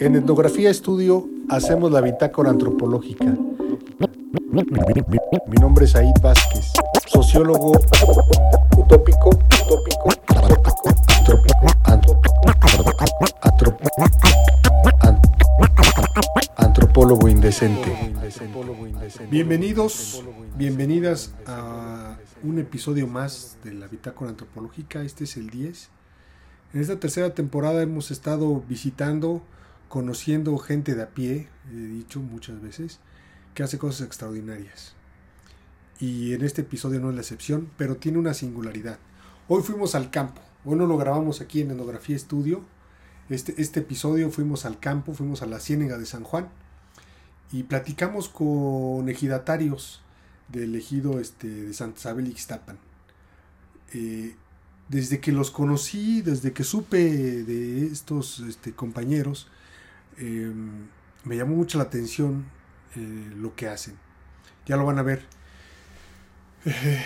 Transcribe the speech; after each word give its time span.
En 0.00 0.16
Etnografía 0.16 0.70
Estudio 0.70 1.28
hacemos 1.48 1.92
la 1.92 2.00
bitácora 2.00 2.50
antropológica. 2.50 3.36
Mi 5.46 5.56
nombre 5.60 5.84
es 5.84 5.94
Aid 5.94 6.14
Vázquez, 6.20 6.72
sociólogo 7.06 7.72
utópico, 8.76 9.30
utópico, 9.30 10.10
antropólogo 16.56 17.28
indecente. 17.28 18.14
Bienvenidos, 19.30 20.24
bienvenidas 20.56 21.34
a 21.46 22.16
un 22.42 22.58
episodio 22.58 23.06
más 23.06 23.58
de 23.62 23.74
la 23.74 23.86
bitácora 23.86 24.30
antropológica. 24.30 25.02
Este 25.02 25.24
es 25.24 25.36
el 25.36 25.50
10. 25.50 25.90
En 26.74 26.80
esta 26.80 26.98
tercera 26.98 27.34
temporada 27.34 27.80
hemos 27.82 28.10
estado 28.10 28.62
visitando, 28.68 29.42
conociendo 29.88 30.56
gente 30.58 30.94
de 30.94 31.02
a 31.02 31.10
pie, 31.10 31.48
he 31.72 31.76
dicho 31.76 32.20
muchas 32.20 32.60
veces, 32.60 33.00
que 33.54 33.62
hace 33.62 33.78
cosas 33.78 34.06
extraordinarias. 34.06 34.94
Y 36.00 36.34
en 36.34 36.44
este 36.44 36.60
episodio 36.62 37.00
no 37.00 37.10
es 37.10 37.14
la 37.14 37.22
excepción, 37.22 37.70
pero 37.76 37.96
tiene 37.96 38.18
una 38.18 38.34
singularidad. 38.34 38.98
Hoy 39.48 39.62
fuimos 39.62 39.94
al 39.94 40.10
campo. 40.10 40.40
Hoy 40.64 40.76
no 40.76 40.86
lo 40.86 40.96
grabamos 40.96 41.40
aquí 41.40 41.62
en 41.62 41.70
Etnografía 41.70 42.14
Estudio. 42.14 42.62
Este, 43.30 43.60
este 43.60 43.80
episodio 43.80 44.30
fuimos 44.30 44.64
al 44.64 44.78
campo, 44.78 45.14
fuimos 45.14 45.42
a 45.42 45.46
la 45.46 45.60
Ciénega 45.60 45.98
de 45.98 46.06
San 46.06 46.22
Juan 46.22 46.48
y 47.52 47.64
platicamos 47.64 48.28
con 48.28 49.08
ejidatarios 49.08 50.02
del 50.48 50.74
ejido 50.74 51.18
este, 51.20 51.48
de 51.48 51.74
Santa 51.74 51.98
Isabel 51.98 52.26
y 52.26 52.30
Ixtapan. 52.30 52.78
Eh, 53.92 54.34
desde 54.88 55.20
que 55.20 55.32
los 55.32 55.50
conocí, 55.50 56.22
desde 56.22 56.52
que 56.52 56.64
supe 56.64 56.98
de 56.98 57.86
estos 57.86 58.40
este, 58.40 58.72
compañeros, 58.72 59.48
em, 60.18 60.88
me 61.24 61.36
llamó 61.36 61.56
mucho 61.56 61.78
la 61.78 61.84
atención 61.84 62.46
eh, 62.96 63.30
lo 63.36 63.54
que 63.54 63.68
hacen. 63.68 63.96
Ya 64.66 64.76
lo 64.76 64.84
van 64.84 64.98
a 64.98 65.02
ver. 65.02 65.22
Eh, 66.64 67.02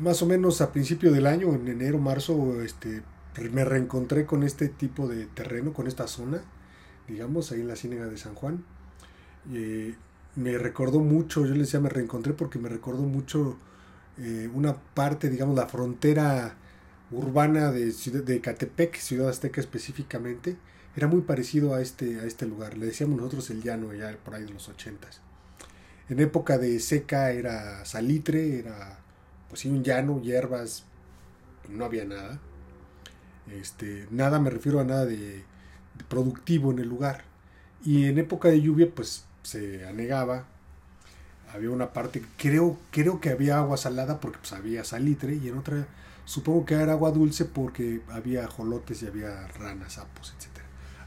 más 0.00 0.22
o 0.22 0.26
menos 0.26 0.60
a 0.60 0.72
principio 0.72 1.12
del 1.12 1.26
año, 1.26 1.52
en 1.52 1.68
enero, 1.68 1.98
marzo, 1.98 2.62
este, 2.62 3.02
me 3.52 3.64
reencontré 3.64 4.26
con 4.26 4.42
este 4.42 4.68
tipo 4.68 5.08
de 5.08 5.26
terreno, 5.26 5.72
con 5.72 5.86
esta 5.86 6.06
zona, 6.06 6.40
digamos, 7.06 7.52
ahí 7.52 7.60
en 7.60 7.68
la 7.68 7.76
Ciénaga 7.76 8.06
de 8.06 8.16
San 8.16 8.34
Juan. 8.34 8.64
Eh, 9.52 9.94
me 10.36 10.56
recordó 10.58 11.00
mucho, 11.00 11.44
yo 11.44 11.52
les 11.52 11.68
decía 11.68 11.80
me 11.80 11.90
reencontré 11.90 12.32
porque 12.32 12.58
me 12.58 12.68
recordó 12.68 13.02
mucho 13.02 13.58
una 14.54 14.76
parte, 14.76 15.28
digamos, 15.28 15.56
la 15.56 15.66
frontera 15.66 16.54
urbana 17.10 17.72
de, 17.72 17.92
de 17.92 18.40
Catepec, 18.40 18.96
Ciudad 18.96 19.28
Azteca 19.28 19.60
específicamente, 19.60 20.56
era 20.96 21.06
muy 21.06 21.22
parecido 21.22 21.74
a 21.74 21.80
este, 21.80 22.20
a 22.20 22.24
este 22.24 22.46
lugar. 22.46 22.76
Le 22.76 22.86
decíamos 22.86 23.16
nosotros 23.16 23.50
el 23.50 23.62
llano, 23.62 23.92
ya 23.92 24.16
por 24.24 24.34
ahí 24.34 24.44
de 24.44 24.50
los 24.50 24.68
ochentas. 24.68 25.20
En 26.08 26.20
época 26.20 26.58
de 26.58 26.78
seca 26.80 27.30
era 27.30 27.84
salitre, 27.84 28.58
era 28.58 28.98
pues 29.48 29.60
sí 29.60 29.70
un 29.70 29.82
llano, 29.82 30.20
hierbas, 30.20 30.84
no 31.68 31.84
había 31.84 32.04
nada. 32.04 32.38
Este, 33.50 34.06
nada, 34.10 34.38
me 34.38 34.50
refiero 34.50 34.80
a 34.80 34.84
nada 34.84 35.06
de, 35.06 35.44
productivo 36.08 36.72
en 36.72 36.78
el 36.78 36.88
lugar. 36.88 37.24
Y 37.84 38.06
en 38.06 38.18
época 38.18 38.48
de 38.48 38.60
lluvia, 38.60 38.88
pues 38.94 39.24
se 39.42 39.86
anegaba, 39.86 40.46
había 41.52 41.70
una 41.70 41.92
parte, 41.92 42.22
creo, 42.36 42.78
creo 42.90 43.20
que 43.20 43.30
había 43.30 43.58
agua 43.58 43.76
salada 43.76 44.20
porque 44.20 44.38
pues, 44.38 44.52
había 44.52 44.84
salitre 44.84 45.36
y 45.36 45.48
en 45.48 45.58
otra 45.58 45.86
supongo 46.24 46.64
que 46.64 46.74
era 46.74 46.92
agua 46.92 47.10
dulce 47.10 47.44
porque 47.44 48.00
había 48.10 48.48
jolotes 48.48 49.02
y 49.02 49.06
había 49.06 49.46
ranas, 49.48 49.94
sapos, 49.94 50.34
etc. 50.38 50.53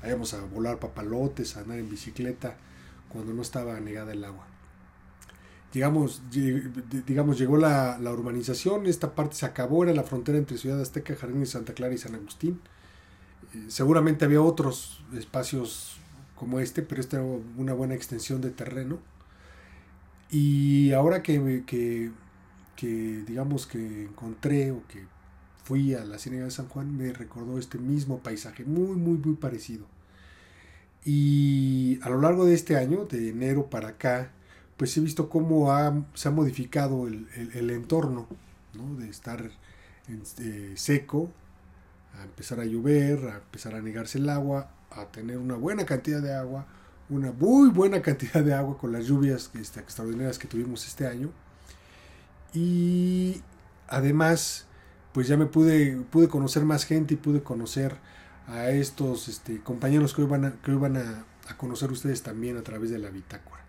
Íbamos 0.08 0.33
a 0.33 0.41
volar 0.45 0.80
papalotes, 0.80 1.58
a 1.58 1.61
andar 1.61 1.80
en 1.80 1.89
bicicleta 1.89 2.58
cuando 3.09 3.33
no 3.33 3.41
estaba 3.41 3.75
anegada 3.75 4.14
el 4.14 4.23
agua. 4.23 4.45
Llegamos, 5.73 6.22
digamos, 6.31 7.37
llegó 7.37 7.58
la, 7.58 7.98
la, 7.99 8.11
urbanización, 8.11 8.86
esta 8.86 9.14
parte 9.14 9.36
se 9.36 9.45
acabó, 9.45 9.83
era 9.83 9.93
la 9.93 10.04
frontera 10.04 10.37
entre 10.37 10.58
Ciudad 10.58 10.81
Azteca, 10.81 11.15
Jardín 11.15 11.42
de 11.42 11.45
Santa 11.45 11.73
Clara 11.73 11.93
y 11.93 11.98
San 11.98 12.15
Agustín. 12.15 12.61
Eh, 13.54 13.65
seguramente 13.67 14.26
había 14.26 14.42
otros 14.42 15.04
espacios 15.14 15.99
como 16.36 16.60
este, 16.60 16.81
pero 16.83 17.02
esta 17.02 17.17
era 17.17 17.26
una 17.58 17.73
buena 17.73 17.95
extensión 17.95 18.42
de 18.42 18.52
terreno 18.52 18.99
y 20.30 20.92
ahora 20.92 21.23
que, 21.23 21.64
que, 21.65 22.11
que, 22.76 23.23
digamos 23.26 23.65
que 23.65 24.04
encontré 24.04 24.71
o 24.71 24.86
que 24.87 25.05
fui 25.64 25.93
a 25.93 26.04
la 26.04 26.17
Ciénaga 26.17 26.45
de 26.45 26.52
San 26.52 26.67
Juan, 26.67 26.95
me 26.95 27.14
recordó 27.14 27.58
este 27.58 27.77
mismo 27.77 28.20
paisaje, 28.20 28.65
muy, 28.65 28.98
muy, 28.98 29.17
muy 29.17 29.36
parecido. 29.36 29.86
Y 31.09 32.01
a 32.01 32.09
lo 32.09 32.19
largo 32.19 32.43
de 32.43 32.53
este 32.53 32.75
año, 32.75 33.05
de 33.05 33.29
enero 33.29 33.69
para 33.69 33.87
acá, 33.87 34.31
pues 34.75 34.97
he 34.97 34.99
visto 34.99 35.29
cómo 35.29 35.73
se 36.13 36.27
ha 36.27 36.31
modificado 36.31 37.07
el, 37.07 37.69
entorno, 37.69 38.27
¿no? 38.73 38.93
de 38.99 39.09
estar 39.09 39.49
eh, 40.09 40.73
seco, 40.75 41.31
a 42.19 42.23
empezar 42.25 42.59
a 42.59 42.65
llover, 42.65 43.25
a 43.29 43.37
empezar 43.37 43.75
a 43.75 43.81
negarse 43.81 44.17
el 44.17 44.27
agua, 44.27 44.69
a 44.91 45.05
tener 45.05 45.37
una 45.37 45.55
buena 45.55 45.85
cantidad 45.85 46.21
de 46.21 46.33
agua, 46.33 46.67
una 47.07 47.31
muy 47.31 47.69
buena 47.69 48.01
cantidad 48.01 48.43
de 48.43 48.53
agua 48.53 48.77
con 48.77 48.91
las 48.91 49.05
lluvias 49.05 49.49
este, 49.57 49.79
extraordinarias 49.79 50.37
que 50.37 50.49
tuvimos 50.49 50.85
este 50.85 51.07
año. 51.07 51.29
Y 52.53 53.41
además, 53.87 54.65
pues 55.13 55.29
ya 55.29 55.37
me 55.37 55.45
pude, 55.45 56.01
pude 56.11 56.27
conocer 56.27 56.65
más 56.65 56.83
gente 56.83 57.13
y 57.13 57.17
pude 57.17 57.41
conocer 57.41 57.95
a 58.47 58.69
estos 58.69 59.27
este, 59.27 59.59
compañeros 59.59 60.13
que 60.13 60.21
hoy 60.21 60.27
van, 60.27 60.45
a, 60.45 60.53
que 60.61 60.71
van 60.73 60.97
a, 60.97 61.25
conocer 61.58 61.91
ustedes 61.91 62.23
también 62.23 62.58
a 62.58 62.63
través 62.63 62.89
de 62.89 62.97
la 62.97 63.09
bitácora. 63.09 63.63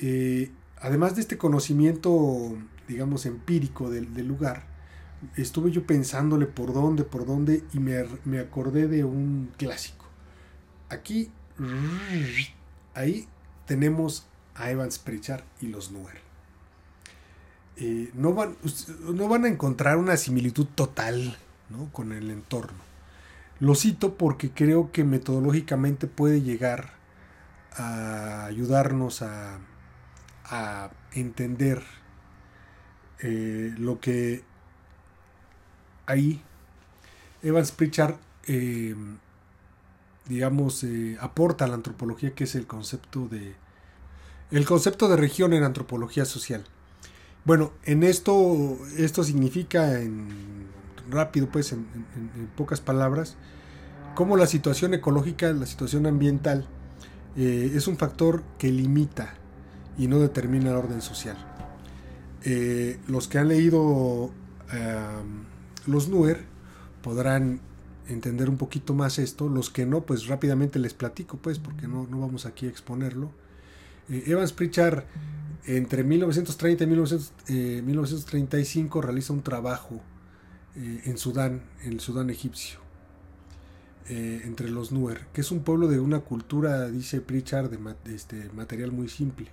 Eh, 0.00 0.50
además 0.80 1.14
de 1.16 1.22
este 1.22 1.36
conocimiento, 1.36 2.56
digamos, 2.86 3.26
empírico 3.26 3.90
del, 3.90 4.26
lugar, 4.26 4.64
estuve 5.36 5.70
yo 5.70 5.86
pensándole 5.86 6.46
por 6.46 6.72
dónde, 6.72 7.04
por 7.04 7.26
dónde, 7.26 7.64
y 7.72 7.80
me, 7.80 8.04
me 8.24 8.38
acordé 8.38 8.86
de 8.86 9.04
un 9.04 9.50
clásico. 9.56 10.06
Aquí 10.88 11.30
Ahí 12.94 13.28
tenemos 13.66 14.26
a 14.54 14.70
Evans 14.70 14.98
Pritchard 14.98 15.42
y 15.60 15.66
los 15.66 15.90
Nuer. 15.90 16.20
Eh, 17.76 18.10
no, 18.14 18.34
van, 18.34 18.56
no 19.00 19.28
van 19.28 19.44
a 19.44 19.48
encontrar 19.48 19.98
una 19.98 20.16
similitud 20.16 20.66
total 20.74 21.36
con 21.92 22.12
el 22.12 22.30
entorno. 22.30 22.87
Lo 23.60 23.74
cito 23.74 24.14
porque 24.14 24.50
creo 24.50 24.92
que 24.92 25.04
metodológicamente 25.04 26.06
puede 26.06 26.42
llegar 26.42 26.92
a 27.72 28.46
ayudarnos 28.46 29.22
a, 29.22 29.60
entender 31.12 31.82
eh, 33.20 33.74
lo 33.76 34.00
que 34.00 34.42
ahí 36.06 36.40
Evans 37.42 37.70
Pritchard 37.72 38.14
eh, 38.46 38.94
digamos, 40.28 40.84
eh, 40.84 41.16
aporta 41.20 41.64
a 41.64 41.68
la 41.68 41.74
antropología, 41.74 42.34
que 42.34 42.44
es 42.44 42.54
el 42.54 42.66
concepto 42.66 43.28
de 43.28 43.54
el 44.50 44.64
concepto 44.64 45.08
de 45.08 45.16
región 45.16 45.52
en 45.52 45.62
antropología 45.62 46.24
social. 46.24 46.64
Bueno, 47.44 47.72
en 47.84 48.02
esto, 48.02 48.78
esto 48.96 49.22
significa, 49.22 50.00
en 50.00 50.66
rápido, 51.10 51.48
pues, 51.50 51.72
en, 51.72 51.86
pocas 52.56 52.80
palabras, 52.80 53.36
cómo 54.14 54.36
la 54.36 54.46
situación 54.46 54.94
ecológica, 54.94 55.52
la 55.52 55.66
situación 55.66 56.06
ambiental, 56.06 56.66
eh, 57.36 57.72
es 57.74 57.86
un 57.86 57.96
factor 57.96 58.42
que 58.58 58.70
limita 58.70 59.34
y 59.96 60.06
no 60.06 60.18
determina 60.18 60.70
el 60.70 60.76
orden 60.76 61.02
social. 61.02 61.36
Eh, 62.44 62.98
los 63.08 63.28
que 63.28 63.38
han 63.38 63.48
leído 63.48 64.30
los 65.86 66.08
NUER 66.08 66.44
podrán 67.02 67.60
entender 68.08 68.48
un 68.48 68.56
poquito 68.56 68.94
más 68.94 69.18
esto. 69.18 69.48
Los 69.48 69.70
que 69.70 69.86
no, 69.86 70.02
pues 70.02 70.26
rápidamente 70.26 70.78
les 70.78 70.94
platico, 70.94 71.38
pues, 71.38 71.58
porque 71.58 71.86
no, 71.86 72.06
no 72.06 72.20
vamos 72.20 72.46
aquí 72.46 72.66
a 72.66 72.68
exponerlo. 72.68 73.30
Eh, 74.08 74.24
Evans 74.26 74.52
Pritchard, 74.52 75.04
entre 75.64 76.04
1930 76.04 76.84
y 76.84 76.86
1935, 76.86 78.98
eh, 78.98 79.02
realiza 79.02 79.32
un 79.32 79.42
trabajo 79.42 80.00
eh, 80.78 81.02
en 81.04 81.18
Sudán, 81.18 81.62
en 81.84 81.92
el 81.94 82.00
Sudán 82.00 82.30
egipcio, 82.30 82.78
entre 84.10 84.70
los 84.70 84.90
Nuer, 84.90 85.26
que 85.34 85.42
es 85.42 85.50
un 85.50 85.60
pueblo 85.60 85.86
de 85.86 86.00
una 86.00 86.20
cultura, 86.20 86.88
dice 86.88 87.20
Pritchard, 87.20 87.68
de, 87.68 88.14
este, 88.14 88.48
material 88.54 88.90
muy 88.90 89.10
simple, 89.10 89.48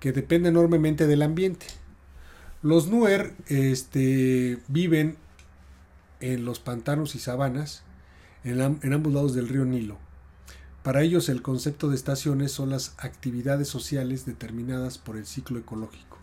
que 0.00 0.10
depende 0.10 0.48
enormemente 0.48 1.06
del 1.06 1.22
ambiente. 1.22 1.66
Los 2.62 2.88
Nuer 2.88 3.32
este, 3.46 4.58
viven 4.66 5.16
en 6.20 6.44
los 6.44 6.58
pantanos 6.58 7.14
y 7.14 7.18
sabanas 7.18 7.84
en, 8.44 8.92
ambos 8.92 9.12
lados 9.12 9.34
del 9.34 9.48
río 9.48 9.64
Nilo. 9.64 9.98
Para 10.82 11.02
ellos 11.02 11.28
el 11.28 11.42
concepto 11.42 11.88
de 11.88 11.96
estaciones 11.96 12.52
son 12.52 12.70
las 12.70 12.94
actividades 12.98 13.68
sociales 13.68 14.24
determinadas 14.24 14.98
por 14.98 15.16
el 15.16 15.26
ciclo 15.26 15.58
ecológico, 15.58 16.18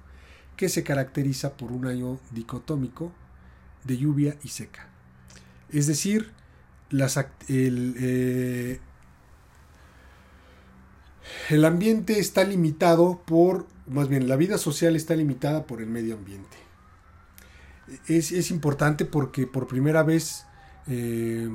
que 0.56 0.70
se 0.70 0.84
caracteriza 0.84 1.58
por 1.58 1.72
un 1.72 1.86
año 1.86 2.20
dicotómico 2.32 3.12
de 3.84 3.98
lluvia 3.98 4.38
y 4.44 4.50
seca. 4.50 4.88
Es 5.70 5.88
decir, 5.88 6.32
el, 6.90 7.96
eh, 8.00 8.80
el 11.50 11.66
ambiente 11.66 12.20
está 12.20 12.44
limitado 12.44 13.22
por, 13.26 13.68
más 13.88 14.08
bien, 14.08 14.28
la 14.28 14.36
vida 14.36 14.58
social 14.58 14.96
está 14.96 15.16
limitada 15.16 15.66
por 15.66 15.82
el 15.82 15.88
medio 15.88 16.16
ambiente. 16.16 16.58
Es, 18.08 18.52
importante 18.52 19.06
porque 19.06 19.48
por 19.48 19.68
primera 19.68 20.04
vez 20.04 20.46
eh, 20.88 21.50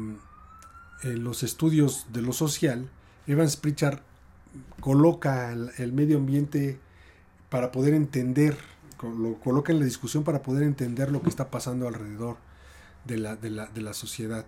en 1.03 1.25
los 1.25 1.43
estudios 1.43 2.07
de 2.13 2.23
lo 2.23 2.33
social, 2.33 2.89
Evans 3.27 3.57
Pritchard 3.57 4.01
coloca 4.81 5.53
el, 5.53 5.93
medio 5.93 6.17
ambiente 6.19 6.79
para 7.51 7.71
poder 7.71 7.95
entender, 7.95 8.57
lo 9.03 9.39
coloca 9.41 9.73
en 9.73 9.81
la 9.81 9.85
discusión 9.85 10.25
para 10.25 10.43
poder 10.43 10.63
entender 10.63 11.11
lo 11.11 11.23
que 11.23 11.29
está 11.29 11.51
pasando 11.51 11.89
alrededor 11.89 12.37
de 13.05 13.19
la, 13.19 13.37
de 13.37 13.51
la, 13.51 13.67
de 13.67 13.81
la 13.81 13.95
sociedad. 13.95 14.45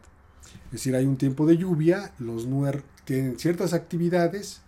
Es 0.67 0.73
decir, 0.73 0.95
hay 0.95 1.06
un 1.06 1.17
tiempo 1.17 1.47
de 1.47 1.56
lluvia, 1.56 2.12
los 2.19 2.47
NUER 2.47 2.83
tienen 3.05 3.39
ciertas 3.39 3.73
actividades, 3.73 4.62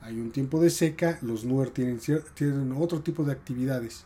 hay 0.00 0.18
un 0.18 0.30
tiempo 0.30 0.60
de 0.60 0.70
seca, 0.70 1.18
los 1.22 1.44
NUER 1.44 1.70
tienen, 1.70 2.00
tienen 2.34 2.72
otro 2.72 3.00
tipo 3.00 3.24
de 3.24 3.32
actividades. 3.32 4.04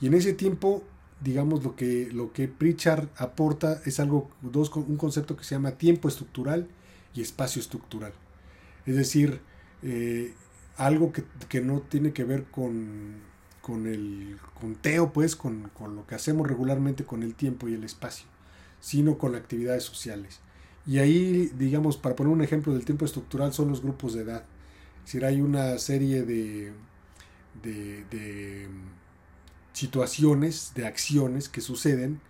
Y 0.00 0.06
en 0.06 0.14
ese 0.14 0.32
tiempo, 0.32 0.82
digamos, 1.22 1.64
lo 1.64 1.76
que, 1.76 2.10
lo 2.12 2.32
que 2.32 2.48
Pritchard 2.48 3.08
aporta 3.16 3.80
es 3.84 4.00
algo, 4.00 4.30
dos, 4.42 4.74
un 4.74 4.96
concepto 4.96 5.36
que 5.36 5.44
se 5.44 5.54
llama 5.54 5.72
tiempo 5.72 6.08
estructural 6.08 6.68
y 7.14 7.20
espacio 7.20 7.60
estructural. 7.60 8.12
Es 8.86 8.96
decir, 8.96 9.40
eh, 9.82 10.34
algo 10.76 11.12
que, 11.12 11.60
no 11.60 11.80
tiene 11.80 12.12
que 12.12 12.24
ver 12.24 12.44
con, 12.44 13.16
con 13.64 13.86
el 13.86 14.36
conteo, 14.60 15.10
pues, 15.14 15.36
con, 15.36 15.70
con 15.70 15.96
lo 15.96 16.06
que 16.06 16.14
hacemos 16.14 16.46
regularmente 16.46 17.04
con 17.04 17.22
el 17.22 17.34
tiempo 17.34 17.66
y 17.66 17.72
el 17.72 17.82
espacio, 17.82 18.26
sino 18.78 19.16
con 19.16 19.34
actividades 19.34 19.84
sociales. 19.84 20.40
Y 20.86 20.98
ahí, 20.98 21.50
digamos, 21.58 21.96
para 21.96 22.14
poner 22.14 22.30
un 22.30 22.42
ejemplo 22.42 22.74
del 22.74 22.84
tiempo 22.84 23.06
estructural, 23.06 23.54
son 23.54 23.70
los 23.70 23.80
grupos 23.80 24.12
de 24.12 24.20
edad. 24.20 24.44
Es 24.98 25.04
decir, 25.06 25.24
hay 25.24 25.40
una 25.40 25.78
serie 25.78 26.24
de, 26.24 26.72
de, 27.62 28.68
situaciones, 29.72 30.72
de 30.74 30.86
acciones 30.86 31.48
que 31.48 31.62
suceden 31.62 32.20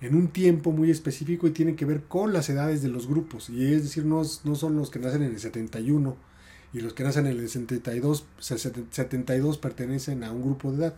en 0.00 0.16
un 0.16 0.26
tiempo 0.26 0.72
muy 0.72 0.90
específico 0.90 1.46
y 1.46 1.52
tienen 1.52 1.76
que 1.76 1.84
ver 1.84 2.02
con 2.02 2.32
las 2.32 2.48
edades 2.48 2.82
de 2.82 2.88
los 2.88 3.06
grupos. 3.06 3.48
Y 3.48 3.72
es 3.72 3.84
decir, 3.84 4.04
no, 4.04 4.22
no 4.42 4.54
son 4.56 4.74
los 4.74 4.90
que 4.90 4.98
nacen 4.98 5.22
en 5.22 5.30
el 5.30 5.38
71 5.38 6.16
y 6.72 6.80
los 6.80 6.94
que 6.94 7.02
nacen 7.02 7.26
en 7.26 7.38
el 7.38 7.48
72, 7.48 8.26
72 8.38 9.58
pertenecen 9.58 10.22
a 10.22 10.30
un 10.30 10.42
grupo 10.42 10.70
de 10.70 10.78
edad. 10.78 10.94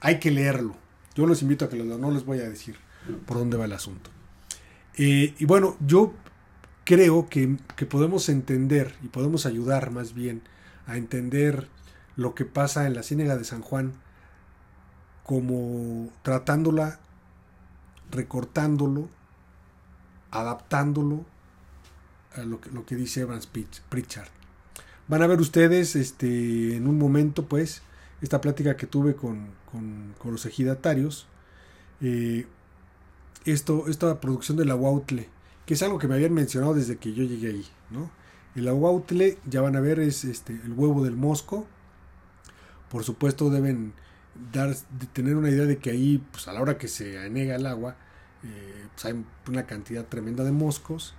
Hay 0.00 0.18
que 0.18 0.30
leerlo. 0.30 0.74
Yo 1.14 1.26
los 1.26 1.42
invito 1.42 1.64
a 1.64 1.68
que 1.68 1.76
lo 1.76 1.98
no 1.98 2.10
les 2.10 2.24
voy 2.24 2.38
a 2.40 2.48
decir 2.48 2.76
por 3.26 3.36
dónde 3.38 3.56
va 3.56 3.66
el 3.66 3.72
asunto. 3.72 4.10
Eh, 4.96 5.34
y 5.38 5.44
bueno, 5.44 5.76
yo 5.80 6.12
creo 6.84 7.28
que, 7.28 7.56
podemos 7.88 8.28
entender 8.28 8.96
y 9.02 9.08
podemos 9.08 9.46
ayudar 9.46 9.90
más 9.90 10.12
bien 10.12 10.42
a 10.86 10.96
entender 10.96 11.68
lo 12.16 12.34
que 12.34 12.44
pasa 12.44 12.86
en 12.86 12.94
la 12.94 13.02
Ciénaga 13.02 13.36
de 13.36 13.44
San 13.44 13.62
Juan 13.62 13.92
como 15.22 16.10
tratándola, 16.22 16.98
recortándolo, 18.10 19.08
adaptándolo 20.32 21.24
a 22.34 22.40
lo 22.40 22.60
que, 22.60 22.70
lo 22.70 22.84
que 22.84 22.96
dice 22.96 23.20
Evans 23.20 23.46
Pritchard. 23.46 24.39
Van 25.10 25.22
a 25.22 25.26
ver 25.26 25.40
ustedes 25.40 25.94
este, 25.94 26.76
en 26.76 26.86
un 26.86 26.98
momento, 26.98 27.46
pues, 27.46 27.82
esta 28.22 28.40
plática 28.40 28.76
que 28.78 28.86
tuve 28.86 29.14
con, 29.14 29.50
los 30.24 30.46
ejidatarios, 30.46 31.26
eh, 32.00 32.46
esto, 33.44 33.88
esta 33.88 34.20
producción 34.20 34.56
de 34.56 34.64
la 34.64 34.74
Wautle 34.74 35.28
que 35.70 35.74
es 35.74 35.84
algo 35.84 36.00
que 36.00 36.08
me 36.08 36.16
habían 36.16 36.34
mencionado 36.34 36.74
desde 36.74 36.96
que 36.96 37.12
yo 37.12 37.22
llegué 37.22 37.50
ahí, 37.50 37.66
¿no? 37.90 38.10
El 38.56 38.66
aguautle, 38.66 39.38
ya 39.46 39.60
van 39.60 39.76
a 39.76 39.80
ver, 39.80 40.00
es 40.00 40.24
este, 40.24 40.52
el 40.52 40.72
huevo 40.72 41.04
del 41.04 41.14
mosco. 41.14 41.64
Por 42.88 43.04
supuesto 43.04 43.50
deben 43.50 43.92
dar, 44.52 44.74
tener 45.12 45.36
una 45.36 45.48
idea 45.48 45.66
de 45.66 45.78
que 45.78 45.90
ahí, 45.90 46.26
pues 46.32 46.48
a 46.48 46.52
la 46.54 46.60
hora 46.60 46.76
que 46.76 46.88
se 46.88 47.20
anega 47.20 47.54
el 47.54 47.66
agua, 47.66 47.94
eh, 48.42 48.86
pues, 48.92 49.04
hay 49.04 49.24
una 49.46 49.64
cantidad 49.66 50.04
tremenda 50.06 50.42
de 50.42 50.50
moscos 50.50 51.14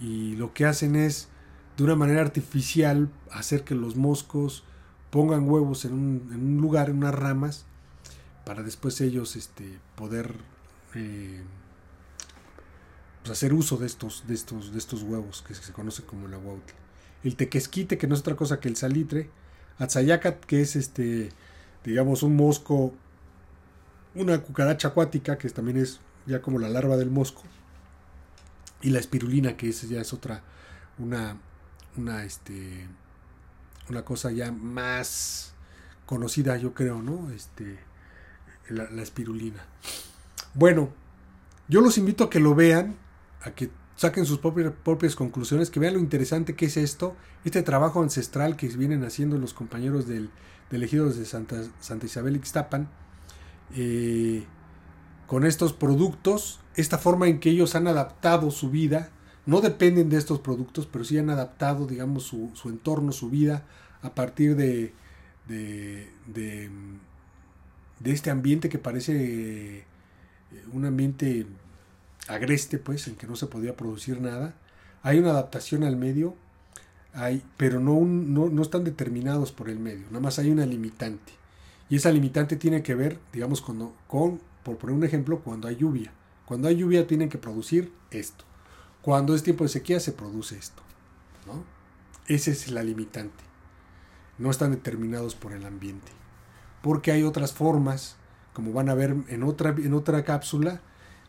y 0.00 0.36
lo 0.36 0.54
que 0.54 0.66
hacen 0.66 0.94
es, 0.94 1.28
de 1.76 1.84
una 1.84 1.96
manera 1.96 2.22
artificial, 2.22 3.10
hacer 3.30 3.64
que 3.64 3.74
los 3.74 3.96
moscos 3.96 4.64
pongan 5.10 5.48
huevos 5.48 5.84
en 5.84 5.92
un, 5.92 6.58
lugar, 6.60 6.90
en 6.90 6.98
unas 6.98 7.14
ramas, 7.14 7.66
para 8.44 8.62
después 8.62 9.00
ellos 9.00 9.36
este, 9.36 9.78
poder... 9.96 10.34
Eh, 10.94 11.42
pues, 13.26 13.38
hacer 13.38 13.52
uso 13.54 13.76
de 13.76 13.86
estos, 13.86 14.24
de, 14.28 14.34
estos, 14.34 14.72
de 14.72 14.78
estos 14.78 15.02
huevos 15.02 15.42
que 15.42 15.52
se 15.52 15.72
conoce 15.72 16.04
como 16.04 16.26
el 16.26 16.34
aguautle. 16.34 16.76
El 17.24 17.34
tequesquite, 17.34 17.98
que 17.98 18.06
no 18.06 18.14
es 18.14 18.20
otra 18.20 18.36
cosa 18.36 18.60
que 18.60 18.68
el 18.68 18.76
salitre. 18.76 19.30
Atzayacat, 19.78 20.44
que 20.44 20.60
es 20.60 20.76
este, 20.76 21.30
digamos, 21.84 22.22
un 22.22 22.36
mosco, 22.36 22.94
una 24.14 24.40
cucaracha 24.40 24.88
acuática, 24.88 25.38
que 25.38 25.50
también 25.50 25.78
es 25.78 25.98
ya 26.26 26.40
como 26.40 26.60
la 26.60 26.68
larva 26.68 26.96
del 26.96 27.10
mosco. 27.10 27.42
Y 28.80 28.90
la 28.90 29.00
espirulina, 29.00 29.56
que 29.56 29.70
es, 29.70 29.88
ya 29.88 30.00
es 30.00 30.12
otra, 30.12 30.44
una, 30.98 31.36
una, 31.96 32.24
este, 32.24 32.86
una 33.88 34.04
cosa 34.04 34.30
ya 34.30 34.52
más 34.52 35.54
conocida, 36.06 36.56
yo 36.56 36.74
creo, 36.74 37.02
¿no? 37.02 37.30
Este, 37.30 37.78
la, 38.68 39.02
espirulina. 39.02 39.64
Bueno, 40.54 40.90
yo 41.68 41.80
los 41.80 41.98
invito 41.98 42.24
a 42.24 42.30
que 42.30 42.40
lo 42.40 42.54
vean 42.54 42.96
a 43.42 43.50
que 43.50 43.70
saquen 43.96 44.26
sus 44.26 44.38
propias, 44.38 44.72
propias 44.84 45.16
conclusiones, 45.16 45.70
que 45.70 45.80
vean 45.80 45.94
lo 45.94 46.00
interesante 46.00 46.54
que 46.54 46.66
es 46.66 46.76
esto, 46.76 47.16
este 47.44 47.62
trabajo 47.62 48.02
ancestral 48.02 48.56
que 48.56 48.68
vienen 48.68 49.04
haciendo 49.04 49.38
los 49.38 49.54
compañeros 49.54 50.06
del, 50.06 50.30
del 50.70 50.82
ejido 50.82 51.08
de 51.10 51.24
Santa, 51.24 51.62
Santa 51.80 52.06
Isabel 52.06 52.36
Ixtapan, 52.36 52.88
eh, 53.74 54.44
con 55.26 55.44
estos 55.44 55.72
productos, 55.72 56.60
esta 56.74 56.98
forma 56.98 57.28
en 57.28 57.40
que 57.40 57.50
ellos 57.50 57.74
han 57.74 57.88
adaptado 57.88 58.50
su 58.50 58.70
vida, 58.70 59.10
no 59.46 59.60
dependen 59.60 60.10
de 60.10 60.18
estos 60.18 60.40
productos, 60.40 60.86
pero 60.86 61.04
sí 61.04 61.16
han 61.18 61.30
adaptado, 61.30 61.86
digamos, 61.86 62.24
su, 62.24 62.50
su 62.54 62.68
entorno, 62.68 63.12
su 63.12 63.30
vida, 63.30 63.64
a 64.02 64.14
partir 64.14 64.56
de, 64.56 64.92
de, 65.46 66.70
este 68.04 68.30
ambiente 68.30 68.68
que 68.68 68.78
parece 68.78 69.78
eh, 69.78 69.84
un 70.72 70.84
ambiente 70.84 71.46
agreste, 72.28 72.78
pues, 72.78 73.06
en 73.06 73.14
que 73.14 73.26
no 73.28 73.36
se 73.36 73.46
podía 73.46 73.76
producir 73.76 74.20
nada. 74.20 74.54
Hay 75.02 75.18
una 75.18 75.30
adaptación 75.30 75.84
al 75.84 75.96
medio, 75.96 76.34
hay, 77.12 77.42
pero 77.56 77.78
no, 77.78 78.00
no, 78.00 78.62
están 78.62 78.82
determinados 78.82 79.52
por 79.52 79.70
el 79.70 79.78
medio, 79.78 80.06
nada 80.06 80.20
más 80.20 80.38
hay 80.40 80.50
una 80.50 80.66
limitante. 80.66 81.32
Y 81.88 81.96
esa 81.96 82.10
limitante 82.10 82.56
tiene 82.56 82.82
que 82.82 82.96
ver, 82.96 83.20
digamos, 83.32 83.60
con, 83.60 83.92
con, 84.08 84.40
por 84.64 84.76
poner 84.76 84.96
un 84.96 85.04
ejemplo, 85.04 85.38
cuando 85.38 85.68
hay 85.68 85.76
lluvia. 85.76 86.12
Cuando 86.46 86.66
hay 86.66 86.76
lluvia 86.76 87.06
tienen 87.06 87.28
que 87.28 87.38
producir 87.38 87.92
esto. 88.10 88.44
Cuando 89.06 89.36
es 89.36 89.44
tiempo 89.44 89.62
de 89.62 89.68
sequía 89.68 90.00
se 90.00 90.10
produce 90.10 90.58
esto. 90.58 90.82
¿no? 91.46 91.62
Esa 92.26 92.50
es 92.50 92.72
la 92.72 92.82
limitante. 92.82 93.44
No 94.36 94.50
están 94.50 94.72
determinados 94.72 95.36
por 95.36 95.52
el 95.52 95.64
ambiente. 95.64 96.10
Porque 96.82 97.12
hay 97.12 97.22
otras 97.22 97.52
formas, 97.52 98.16
como 98.52 98.72
van 98.72 98.88
a 98.88 98.94
ver 98.94 99.14
en 99.28 99.44
otra, 99.44 99.76
en 99.78 99.94
otra 99.94 100.24
cápsula, 100.24 100.80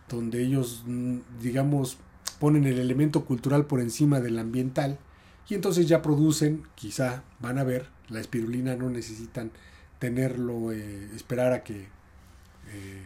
donde 0.09 0.41
ellos, 0.41 0.85
mm, 0.87 1.17
digamos, 1.39 1.99
ponen 2.39 2.65
el 2.65 2.79
elemento 2.79 3.25
cultural 3.25 3.67
por 3.67 3.79
encima 3.79 4.21
del 4.21 4.39
ambiental 4.39 4.97
y 5.47 5.53
entonces 5.53 5.87
ya 5.87 6.01
producen, 6.01 6.63
quizá 6.73 7.21
van 7.39 7.59
a 7.59 7.63
ver, 7.63 7.89
la 8.09 8.19
espirulina 8.19 8.75
no 8.75 8.89
necesitan 8.89 9.51
tenerlo, 9.99 10.71
eh, 10.71 11.11
esperar 11.15 11.53
a 11.53 11.63
que, 11.63 11.81
eh, 12.69 13.03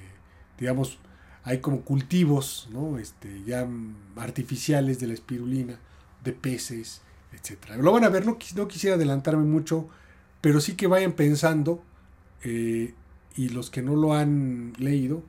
digamos, 0.58 0.98
hay 1.44 1.60
como 1.60 1.82
cultivos, 1.82 2.68
¿no? 2.72 2.98
Este, 2.98 3.44
ya 3.44 3.68
artificiales 4.16 5.00
de 5.00 5.08
la 5.08 5.14
espirulina, 5.14 5.80
de 6.24 6.34
peces, 6.34 7.02
etc. 7.34 7.78
Lo 7.78 7.92
van 7.92 8.04
a 8.04 8.10
ver, 8.10 8.26
no, 8.26 8.38
quisiera 8.38 8.96
adelantarme 8.96 9.44
mucho, 9.44 9.90
pero 10.40 10.62
sí 10.62 10.76
que 10.76 10.88
vayan 10.88 11.14
pensando, 11.14 11.84
eh, 12.44 12.94
y 13.36 13.50
los 13.50 13.70
que 13.70 13.82
no 13.82 13.96
lo 13.96 14.14
han 14.14 14.74
leído, 14.78 15.24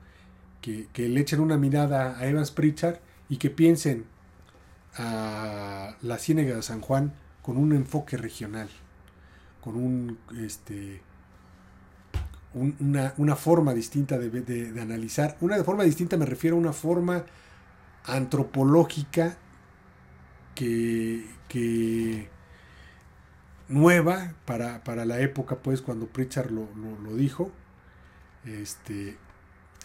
que, 0.61 0.87
le 0.95 1.19
echen 1.19 1.41
una 1.41 1.57
mirada 1.57 2.17
a 2.17 2.27
Evans 2.27 2.51
Pritchard 2.51 2.99
y 3.27 3.37
que 3.37 3.49
piensen 3.49 4.05
a 4.95 5.95
la 6.01 6.17
Ciénaga 6.17 6.55
de 6.55 6.61
San 6.61 6.79
Juan 6.79 7.13
con 7.41 7.57
un 7.57 7.73
enfoque 7.73 8.15
regional, 8.15 8.69
con 9.61 9.75
un, 9.75 10.19
este, 10.39 11.01
una, 12.53 13.35
forma 13.35 13.73
distinta 13.73 14.17
de, 14.17 14.73
analizar. 14.79 15.37
Una 15.41 15.63
forma 15.63 15.83
distinta 15.83 16.17
me 16.17 16.25
refiero 16.25 16.55
a 16.55 16.59
una 16.59 16.73
forma 16.73 17.25
antropológica 18.05 19.37
que, 20.55 21.25
que 21.47 22.29
nueva 23.67 24.33
para, 24.45 25.05
la 25.05 25.19
época, 25.19 25.57
pues, 25.57 25.81
cuando 25.81 26.07
Pritchard 26.07 26.51
lo, 26.51 26.67
lo, 26.75 26.99
lo 27.01 27.15
dijo. 27.15 27.51
Este, 28.45 29.17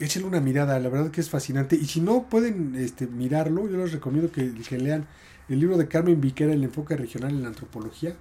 échenle 0.01 0.29
una 0.29 0.41
mirada, 0.41 0.79
la 0.79 0.89
verdad 0.89 1.11
que 1.11 1.21
es 1.21 1.31
fascinante. 1.31 1.77
Y 1.77 1.87
si 1.87 2.01
no 2.01 2.29
pueden 2.29 2.75
este, 2.77 3.07
mirarlo, 3.07 3.69
yo 3.69 3.77
les 3.79 3.93
recomiendo 3.93 4.31
que, 4.31 4.53
que 4.55 4.79
lean 4.79 5.07
el 5.49 5.61
libro 5.61 5.77
de 5.77 5.89
Carmen 5.89 6.21
Viquera, 6.21 6.53
El 6.53 6.65
enfoque 6.65 6.97
regional 6.97 7.33
en 7.33 7.43
la 7.43 7.49
antropología, 7.49 8.15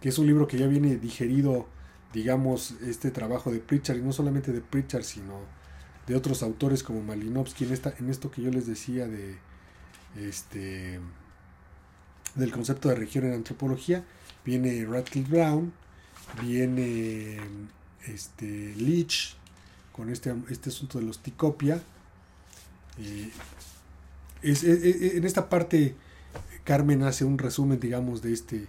que 0.00 0.08
es 0.08 0.18
un 0.18 0.26
libro 0.26 0.46
que 0.46 0.58
ya 0.58 0.66
viene 0.66 0.96
digerido, 0.96 1.68
digamos, 2.12 2.72
este 2.82 3.10
trabajo 3.10 3.50
de 3.50 3.58
Pritchard, 3.58 3.98
y 3.98 4.02
no 4.02 4.12
solamente 4.12 4.52
de 4.52 4.60
Pritchard, 4.60 5.04
sino 5.04 5.40
de 6.06 6.14
otros 6.14 6.42
autores 6.42 6.82
como 6.82 7.02
Malinowski, 7.02 7.64
en, 7.64 7.72
esta, 7.72 7.94
en 7.98 8.10
esto 8.10 8.30
que 8.30 8.42
yo 8.42 8.50
les 8.50 8.66
decía 8.66 9.06
de 9.06 9.36
este 10.16 11.00
del 12.34 12.52
concepto 12.52 12.90
de 12.90 12.94
región 12.94 13.24
en 13.24 13.32
antropología, 13.32 14.04
viene 14.44 14.84
Radcliffe 14.84 15.30
Brown, 15.30 15.72
viene 16.42 17.38
este 18.06 18.74
Leach 18.76 19.34
con 19.92 20.10
este, 20.10 20.34
este 20.50 20.68
asunto 20.68 20.98
de 20.98 21.04
los 21.04 21.20
Ticopia. 21.20 21.80
Eh, 22.98 23.30
en 24.42 25.24
esta 25.24 25.48
parte 25.48 25.94
Carmen 26.64 27.02
hace 27.04 27.24
un 27.24 27.38
resumen, 27.38 27.80
digamos, 27.80 28.22
de 28.22 28.32
este, 28.32 28.66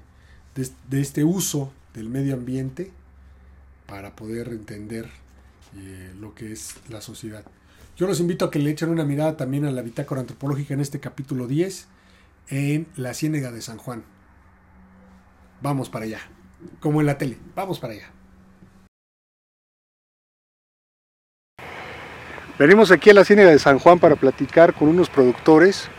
de, 0.56 1.02
este 1.02 1.24
uso 1.24 1.74
del 1.94 2.10
medio 2.10 2.36
ambiente 2.36 2.92
para 3.88 4.16
poder 4.16 4.50
entender 4.50 5.10
eh, 5.78 6.14
lo 6.20 6.36
que 6.36 6.52
es 6.52 6.76
la 6.90 7.02
sociedad. 7.02 7.44
Yo 7.96 8.06
los 8.06 8.20
invito 8.20 8.46
a 8.46 8.52
que 8.52 8.60
le 8.60 8.70
echen 8.70 8.90
una 8.90 9.06
mirada 9.06 9.38
también 9.38 9.66
a 9.66 9.72
la 9.72 9.82
bitácora 9.82 10.22
antropológica 10.22 10.74
en 10.74 10.82
este 10.82 11.00
capítulo 11.00 11.48
10 11.48 11.88
en 12.50 12.88
la 12.96 13.14
Ciénega 13.14 13.52
de 13.52 13.62
San 13.62 13.78
Juan. 13.78 14.04
Vamos 15.62 15.90
para 15.90 16.06
allá, 16.06 16.20
como 16.80 17.02
en 17.02 17.08
la 17.08 17.18
tele, 17.18 17.38
vamos 17.56 17.80
para 17.80 17.94
allá. 17.94 18.12
Venimos 22.60 22.92
aquí 22.92 23.10
a 23.10 23.14
la 23.14 23.26
Ciénega 23.26 23.50
de 23.50 23.60
San 23.60 23.80
Juan 23.80 24.00
para 24.00 24.16
platicar 24.16 24.74
con 24.74 24.90
unos 24.90 25.10
productores 25.10 25.90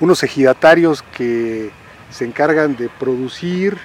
unos 0.00 0.22
ejidatarios 0.22 1.02
que 1.02 1.70
se 2.10 2.24
encargan 2.24 2.76
de 2.76 2.88
producir 2.88 3.78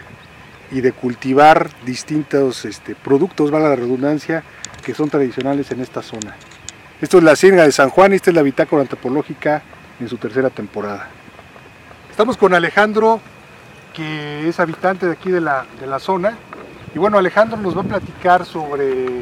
y 0.73 0.81
de 0.81 0.91
cultivar 0.91 1.69
distintos 1.85 2.65
este, 2.65 2.95
productos, 2.95 3.53
va 3.53 3.59
la 3.59 3.75
redundancia, 3.75 4.43
que 4.83 4.95
son 4.95 5.09
tradicionales 5.09 5.69
en 5.71 5.81
esta 5.81 6.01
zona. 6.01 6.35
Esto 6.99 7.19
es 7.19 7.23
la 7.23 7.35
Ciénaga 7.35 7.63
de 7.63 7.71
San 7.71 7.89
Juan 7.89 8.11
esta 8.13 8.31
es 8.31 8.35
la 8.35 8.41
bitácora 8.41 8.81
antropológica 8.81 9.61
en 9.99 10.09
su 10.09 10.17
tercera 10.17 10.49
temporada. 10.49 11.09
Estamos 12.09 12.37
con 12.37 12.55
Alejandro, 12.55 13.21
que 13.93 14.49
es 14.49 14.59
habitante 14.59 15.05
de 15.05 15.11
aquí 15.11 15.29
de 15.29 15.41
la, 15.41 15.65
de 15.79 15.85
la 15.85 15.99
zona. 15.99 16.37
Y 16.95 16.97
bueno, 16.97 17.19
Alejandro 17.19 17.57
nos 17.57 17.77
va 17.77 17.81
a 17.81 17.85
platicar 17.85 18.43
sobre 18.43 19.21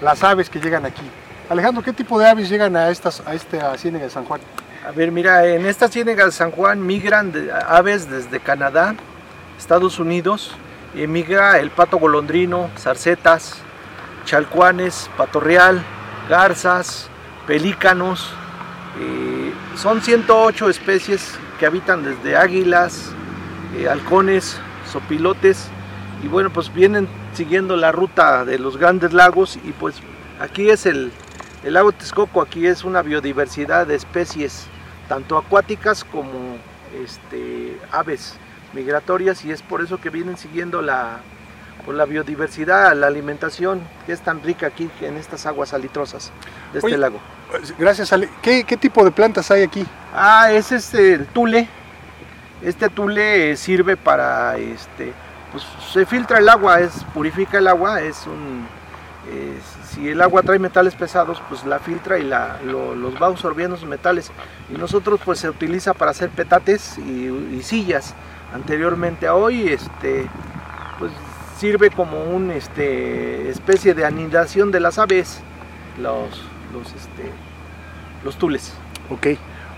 las 0.00 0.24
aves 0.24 0.48
que 0.48 0.60
llegan 0.60 0.86
aquí. 0.86 1.04
Alejandro, 1.50 1.82
¿qué 1.82 1.92
tipo 1.92 2.18
de 2.18 2.26
aves 2.26 2.48
llegan 2.48 2.74
a, 2.74 2.88
estas, 2.88 3.22
a 3.26 3.34
esta 3.34 3.76
Ciénaga 3.76 4.04
de 4.04 4.10
San 4.10 4.24
Juan? 4.24 4.40
A 4.86 4.92
ver, 4.92 5.12
mira, 5.12 5.46
en 5.46 5.66
esta 5.66 5.88
ciénaga 5.88 6.24
de 6.24 6.32
San 6.32 6.52
Juan 6.52 6.86
migran 6.86 7.32
aves 7.66 8.08
desde 8.08 8.40
Canadá, 8.40 8.94
Estados 9.58 9.98
Unidos, 9.98 10.56
emigra 11.02 11.58
el 11.58 11.70
pato 11.70 11.98
golondrino, 11.98 12.70
zarcetas, 12.78 13.56
chalcuanes, 14.24 15.10
pato 15.16 15.40
real, 15.40 15.82
garzas, 16.28 17.08
pelícanos. 17.46 18.32
Eh, 19.00 19.52
son 19.76 20.00
108 20.00 20.70
especies 20.70 21.38
que 21.58 21.66
habitan 21.66 22.02
desde 22.02 22.36
águilas, 22.36 23.12
eh, 23.76 23.88
halcones, 23.88 24.58
sopilotes, 24.90 25.68
y 26.22 26.28
bueno, 26.28 26.50
pues 26.50 26.72
vienen 26.72 27.08
siguiendo 27.34 27.76
la 27.76 27.92
ruta 27.92 28.44
de 28.44 28.58
los 28.58 28.76
grandes 28.78 29.12
lagos 29.12 29.58
y 29.62 29.72
pues 29.72 29.96
aquí 30.40 30.70
es 30.70 30.86
el, 30.86 31.12
el 31.62 31.74
lago 31.74 31.92
Texcoco, 31.92 32.40
aquí 32.40 32.66
es 32.66 32.84
una 32.84 33.02
biodiversidad 33.02 33.86
de 33.86 33.94
especies 33.96 34.66
tanto 35.08 35.36
acuáticas 35.36 36.04
como 36.04 36.56
este, 37.02 37.78
aves 37.92 38.34
migratorias 38.76 39.44
y 39.44 39.50
es 39.50 39.62
por 39.62 39.82
eso 39.82 39.98
que 39.98 40.10
vienen 40.10 40.36
siguiendo 40.36 40.82
la, 40.82 41.18
pues, 41.84 41.96
la 41.96 42.04
biodiversidad, 42.04 42.94
la 42.94 43.08
alimentación 43.08 43.80
que 44.06 44.12
es 44.12 44.20
tan 44.20 44.42
rica 44.42 44.68
aquí 44.68 44.88
en 45.00 45.16
estas 45.16 45.46
aguas 45.46 45.70
salitrosas 45.70 46.30
de 46.72 46.78
este 46.78 46.96
lago. 46.96 47.18
Gracias, 47.78 48.12
Ale. 48.12 48.28
¿Qué, 48.42 48.64
tipo 48.78 49.04
de 49.04 49.10
plantas 49.10 49.50
hay 49.50 49.62
aquí? 49.62 49.84
Ah, 50.14 50.52
es 50.52 50.70
este 50.70 51.14
el 51.14 51.26
tule. 51.26 51.68
Este 52.62 52.88
tule 52.88 53.56
sirve 53.56 53.96
para, 53.96 54.56
este, 54.56 55.12
pues 55.52 55.64
se 55.92 56.06
filtra 56.06 56.38
el 56.38 56.48
agua, 56.48 56.80
es 56.80 57.04
purifica 57.12 57.58
el 57.58 57.68
agua, 57.68 58.00
es 58.00 58.26
un, 58.26 58.66
si 59.90 60.08
el 60.08 60.20
agua 60.20 60.42
trae 60.42 60.58
metales 60.58 60.94
pesados, 60.94 61.42
pues 61.48 61.64
la 61.64 61.78
filtra 61.78 62.18
y 62.18 62.24
la, 62.24 62.58
los 62.62 63.20
va 63.20 63.28
absorbiendo 63.28 63.76
esos 63.76 63.88
metales. 63.88 64.30
Y 64.72 64.78
nosotros 64.78 65.20
pues 65.24 65.38
se 65.38 65.48
utiliza 65.48 65.94
para 65.94 66.10
hacer 66.10 66.30
petates 66.30 66.98
y, 66.98 67.62
sillas. 67.62 68.14
Anteriormente 68.56 69.26
a 69.26 69.34
hoy, 69.34 69.68
este, 69.68 70.26
pues 70.98 71.12
sirve 71.58 71.90
como 71.90 72.24
una 72.24 72.54
este, 72.54 73.50
especie 73.50 73.92
de 73.92 74.06
anidación 74.06 74.72
de 74.72 74.80
las 74.80 74.98
aves, 74.98 75.42
los, 76.00 76.42
los, 76.72 76.86
este, 76.94 77.30
los 78.24 78.36
tules. 78.36 78.72
Ok. 79.10 79.26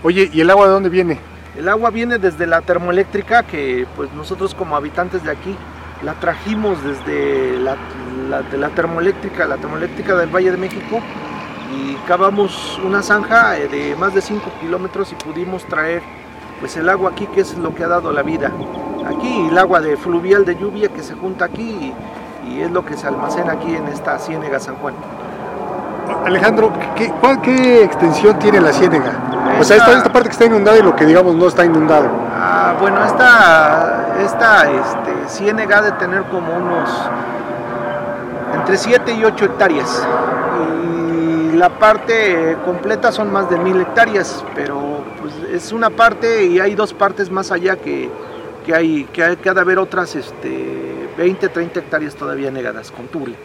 Oye, 0.01 0.29
¿y 0.31 0.39
el 0.39 0.49
agua 0.49 0.67
de 0.67 0.71
dónde 0.71 0.87
viene? 0.87 1.19
El 1.57 1.67
agua 1.67 1.89
viene 1.89 2.19
desde 2.19 2.47
la 2.47 2.61
termoeléctrica 2.61 3.43
que 3.43 3.85
pues 3.97 4.13
nosotros 4.13 4.55
como 4.55 4.77
habitantes 4.77 5.25
de 5.25 5.31
aquí 5.31 5.57
la 6.01 6.13
trajimos 6.13 6.81
desde 6.81 7.57
la, 7.59 7.75
de 8.49 8.57
la 8.57 8.69
termoeléctrica, 8.69 9.45
la 9.45 9.57
termoeléctrica 9.57 10.15
del 10.15 10.33
Valle 10.33 10.51
de 10.51 10.57
México 10.57 11.01
y 11.75 11.95
cavamos 12.07 12.79
una 12.85 13.03
zanja 13.03 13.57
eh, 13.57 13.67
de 13.67 13.97
más 13.97 14.13
de 14.13 14.21
5 14.21 14.53
kilómetros 14.61 15.11
y 15.11 15.15
pudimos 15.15 15.65
traer 15.65 16.01
pues 16.59 16.75
el 16.77 16.89
agua 16.89 17.11
aquí 17.11 17.27
que 17.27 17.41
es 17.41 17.57
lo 17.57 17.73
que 17.73 17.83
ha 17.83 17.87
dado 17.87 18.11
la 18.11 18.21
vida. 18.21 18.51
Aquí 19.07 19.47
el 19.49 19.57
agua 19.57 19.79
de 19.79 19.97
fluvial 19.97 20.45
de 20.45 20.55
lluvia 20.55 20.89
que 20.89 21.01
se 21.01 21.15
junta 21.15 21.45
aquí 21.45 21.93
y, 22.47 22.61
es 22.61 22.71
lo 22.71 22.83
que 22.83 22.97
se 22.97 23.07
almacena 23.07 23.53
aquí 23.53 23.73
en 23.73 23.87
esta 23.87 24.19
ciénega 24.19 24.59
San 24.59 24.75
Juan. 24.75 24.93
Alejandro, 26.25 26.73
¿qué, 26.95 27.13
¿qué 27.43 27.83
extensión 27.83 28.37
tiene 28.39 28.59
la 28.59 28.73
ciénega? 28.73 29.13
o 29.59 29.63
sea, 29.63 29.77
esta, 29.77 29.97
esta 29.97 30.11
parte 30.11 30.29
que 30.29 30.33
está 30.33 30.45
inundada 30.45 30.77
y 30.77 30.81
lo 30.81 30.95
que 30.95 31.05
digamos 31.05 31.35
no 31.35 31.47
está 31.47 31.63
inundado. 31.63 32.09
Ah, 32.35 32.75
bueno, 32.79 33.03
esta, 33.05 34.15
esta 34.23 34.69
este, 34.69 35.13
ciénega 35.27 35.81
de 35.81 35.91
tener 35.93 36.23
como 36.23 36.53
unos 36.53 36.89
entre 38.55 38.77
7 38.77 39.13
y 39.13 39.23
8 39.23 39.45
hectáreas. 39.45 40.07
La 41.59 41.77
parte 41.77 42.55
completa 42.63 43.11
son 43.11 43.33
más 43.33 43.49
de 43.49 43.57
mil 43.57 43.81
hectáreas, 43.81 44.45
pero 44.55 45.03
pues, 45.19 45.33
es 45.51 45.73
una 45.73 45.89
parte 45.89 46.45
y 46.45 46.57
hay 46.57 46.73
dos 46.73 46.93
partes 46.93 47.29
más 47.29 47.51
allá 47.51 47.75
que, 47.75 48.09
hay, 48.73 49.03
que, 49.11 49.21
hay, 49.21 49.35
que 49.35 49.49
ha 49.49 49.53
de 49.53 49.59
haber 49.59 49.77
otras 49.77 50.15
este, 50.15 51.09
20, 51.17 51.49
30 51.49 51.81
hectáreas 51.81 52.15
todavía 52.15 52.49
negadas 52.49 52.91
con 52.91 53.09
tule. 53.09 53.35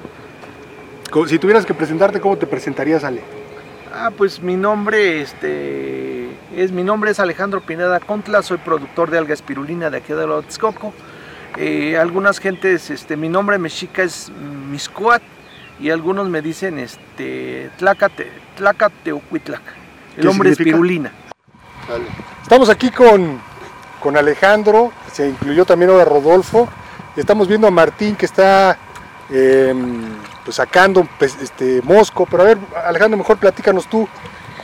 Si 1.27 1.41
tuvieras 1.41 1.67
que 1.67 1.75
presentarte, 1.75 2.21
¿cómo 2.21 2.39
te 2.39 2.47
presentarías, 2.47 3.03
Ale? 3.03 3.21
Ah, 3.93 4.13
pues 4.17 4.41
mi 4.41 4.55
nombre, 4.55 5.21
este, 5.21 6.29
es, 6.55 6.71
mi 6.71 6.85
nombre 6.85 7.11
es 7.11 7.19
Alejandro 7.19 7.63
Pineda 7.63 7.99
Contla, 7.99 8.43
soy 8.43 8.59
productor 8.59 9.11
de 9.11 9.19
alga 9.19 9.35
espirulina 9.35 9.91
de 9.91 9.97
aquí 9.97 10.13
de 10.13 10.25
Texcoco. 10.43 10.93
Eh, 11.57 11.99
algunas 11.99 12.39
gentes, 12.39 12.91
este, 12.91 13.17
mi 13.17 13.29
nombre 13.29 13.59
mexica 13.59 14.05
es 14.05 14.31
Miscoat 14.71 15.23
y 15.81 15.91
algunos 15.91 16.29
me 16.29 16.41
dicen 16.43 16.79
este, 16.79 17.71
Tlacate, 17.79 18.31
Tlacateucuitlac. 18.57 19.63
El 20.17 20.27
nombre 20.27 20.51
es 20.51 20.59
espirulina. 20.59 21.13
Estamos 22.43 22.69
aquí 22.69 22.91
con, 22.91 23.41
con 24.01 24.17
Alejandro, 24.17 24.93
se 25.13 25.29
incluyó 25.29 25.65
también 25.65 25.91
ahora 25.91 26.05
Rodolfo. 26.05 26.69
Estamos 27.17 27.49
viendo 27.49 27.67
a 27.67 27.71
Martín 27.71 28.17
que 28.17 28.27
está 28.27 28.79
em, 29.31 30.17
pues 30.45 30.57
sacando 30.57 31.07
pues, 31.19 31.37
este 31.41 31.81
mosco, 31.83 32.27
pero 32.27 32.43
a 32.45 32.47
ver, 32.47 32.59
Alejandro, 32.87 33.19
mejor 33.19 33.39
platícanos 33.39 33.87
tú, 33.89 34.09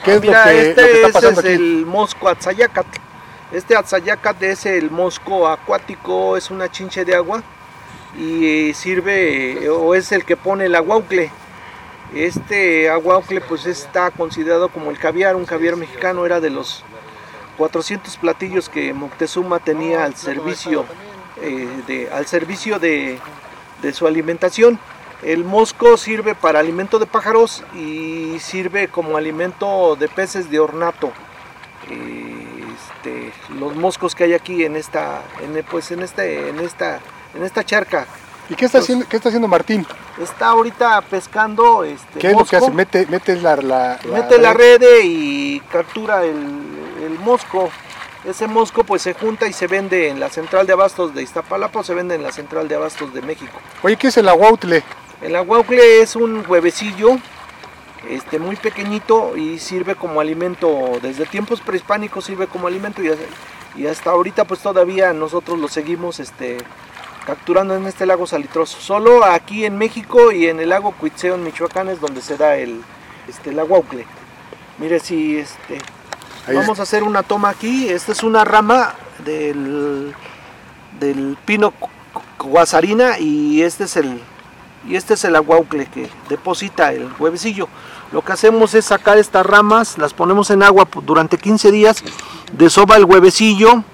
¿qué 0.05 0.15
es 0.15 0.25
lo, 0.25 0.33
que, 0.33 0.71
este 0.71 0.93
está 0.93 1.13
pasando 1.13 1.41
es 1.41 1.47
el 1.47 1.85
mosco 1.87 2.29
Atzayacat. 2.29 2.87
Este 3.53 3.77
Atzayacat 3.77 4.43
es 4.43 4.67
el 4.67 4.91
mosco 4.91 5.49
acuático, 5.49 6.37
es 6.37 6.51
una 6.51 6.71
chinche 6.71 7.05
de 7.05 7.17
agua 7.17 7.43
y 8.19 8.73
sirve 8.75 9.69
o 9.69 9.95
es 9.95 10.13
el 10.13 10.25
que 10.25 10.37
pone 10.37 10.67
el 10.67 10.75
aguaucle. 10.75 11.31
Este 12.15 12.91
aguaucle 12.91 13.41
pues 13.41 13.67
está 13.67 14.11
considerado 14.11 14.69
como 14.69 14.91
el 14.91 14.99
caviar, 14.99 15.37
un 15.37 15.45
caviar 15.45 15.77
mexicano, 15.77 16.27
era 16.27 16.41
de 16.41 16.51
los 16.51 16.85
400 17.57 18.17
platillos 18.17 18.69
que 18.69 18.93
Moctezuma 18.93 19.61
tenía 19.61 20.05
al 20.05 20.17
servicio, 20.17 20.85
eh, 21.41 21.69
de, 21.87 22.11
al 22.11 22.27
servicio 22.27 22.79
de, 22.79 23.19
de 23.83 23.93
su 23.93 24.07
alimentación. 24.07 24.79
El 25.23 25.45
mosco 25.45 25.97
sirve 25.97 26.35
para 26.35 26.61
alimento 26.61 26.99
de 26.99 27.07
pájaros 27.07 27.63
y 27.75 28.39
sirve 28.41 28.89
como 28.89 29.17
alimento 29.17 29.95
de 29.97 30.09
peces 30.09 30.51
de 30.51 30.59
ornato. 30.59 31.13
Este, 31.91 33.33
los 33.59 33.77
moscos 33.77 34.15
que 34.15 34.25
hay 34.25 34.33
aquí 34.33 34.65
en 34.65 34.77
esta, 34.77 35.23
en, 35.43 35.63
pues 35.65 35.91
en 35.91 36.01
este, 36.01 36.49
en 36.49 36.61
esta, 36.61 37.01
en 37.35 37.45
esta 37.45 37.65
charca 37.65 38.07
¿Y 38.51 38.57
qué 38.57 38.65
está, 38.65 38.79
haciendo, 38.79 39.07
qué 39.09 39.17
está 39.17 39.29
haciendo 39.29 39.47
Martín? 39.47 39.87
Está 40.21 40.49
ahorita 40.49 41.01
pescando. 41.03 41.85
Este, 41.85 42.19
¿Qué 42.19 42.33
es 42.33 42.37
lo 42.37 42.45
que 42.45 42.57
hace? 42.57 42.71
Mete, 42.73 43.07
mete 43.07 43.37
la, 43.37 43.55
la, 43.55 44.01
mete 44.13 44.39
la 44.39 44.53
red 44.53 44.83
y 45.05 45.61
captura 45.73 46.25
el, 46.25 46.35
el 47.05 47.19
mosco. 47.21 47.71
Ese 48.25 48.49
mosco 48.49 48.83
pues 48.83 49.03
se 49.03 49.15
junta 49.15 49.47
y 49.47 49.53
se 49.53 49.69
vende 49.69 50.09
en 50.09 50.19
la 50.19 50.29
central 50.31 50.67
de 50.67 50.73
abastos 50.73 51.15
de 51.15 51.23
Iztapalapa 51.23 51.79
o 51.79 51.85
se 51.85 51.95
vende 51.95 52.17
en 52.17 52.25
la 52.25 52.33
central 52.33 52.67
de 52.67 52.75
abastos 52.75 53.15
de 53.15 53.23
México. 53.23 53.57
Oye, 53.83 53.97
¿qué 53.97 54.09
es 54.09 54.17
el 54.17 54.29
aguautle? 54.29 54.83
El 55.23 55.37
aguautle 55.37 56.03
es 56.03 56.17
un 56.17 56.45
huevecillo 56.47 57.19
este, 58.09 58.41
muy 58.41 58.57
pequeñito 58.57 59.37
y 59.37 59.61
sirve 59.61 59.95
como 59.95 60.21
alimento, 60.21 60.99
desde 61.01 61.25
tiempos 61.25 61.61
prehispánicos 61.61 62.25
sirve 62.25 62.49
como 62.49 62.67
alimento 62.67 63.01
y, 63.01 63.11
y 63.77 63.87
hasta 63.87 64.11
ahorita 64.11 64.45
pues 64.45 64.61
todavía 64.61 65.13
nosotros 65.13 65.59
lo 65.59 65.69
seguimos 65.69 66.19
este, 66.19 66.59
capturando 67.27 67.75
en 67.75 67.87
este 67.87 68.07
lago 68.07 68.27
salitroso. 68.27 68.79
Solo 68.81 69.25
aquí 69.25 69.65
en 69.65 69.77
México 69.77 70.33
y 70.33 70.47
en 70.47 70.61
el 70.61 70.71
lago 70.71 70.93
Cuitzeo 70.93 71.35
en 71.35 71.45
Michoacán 71.45 71.89
es 71.89 72.01
donde 72.01 72.23
se 72.23 72.37
da 72.37 72.57
el, 72.57 72.83
este, 73.29 73.51
el 73.51 73.59
aguaucle. 73.59 74.07
Mire 74.79 75.01
si 75.01 75.39
este, 75.39 75.79
Vamos 76.55 76.81
a 76.81 76.83
hacer 76.83 77.03
una 77.03 77.23
toma 77.23 77.51
aquí. 77.51 77.89
Esta 77.89 78.13
es 78.13 78.23
una 78.23 78.45
rama 78.45 78.95
del, 79.25 80.15
del 80.99 81.37
pino 81.45 81.73
guasarina 82.39 83.19
y 83.19 83.63
este 83.63 83.85
es 83.85 83.97
el 83.97 84.21
y 84.89 84.97
este 84.97 85.13
es 85.13 85.25
el 85.25 85.37
aguaucle 85.37 85.87
que 85.87 86.09
deposita 86.31 86.93
el 86.93 87.11
huevecillo. 87.19 87.69
Lo 88.13 88.23
que 88.23 88.33
hacemos 88.33 88.73
es 88.73 88.87
sacar 88.87 89.19
estas 89.19 89.45
ramas, 89.45 89.99
las 89.99 90.15
ponemos 90.15 90.51
en 90.51 90.63
agua 90.63 90.89
durante 91.05 91.37
15 91.37 91.71
días, 91.71 92.03
desoba 92.53 92.97
el 92.97 93.05
huevecillo 93.05 93.85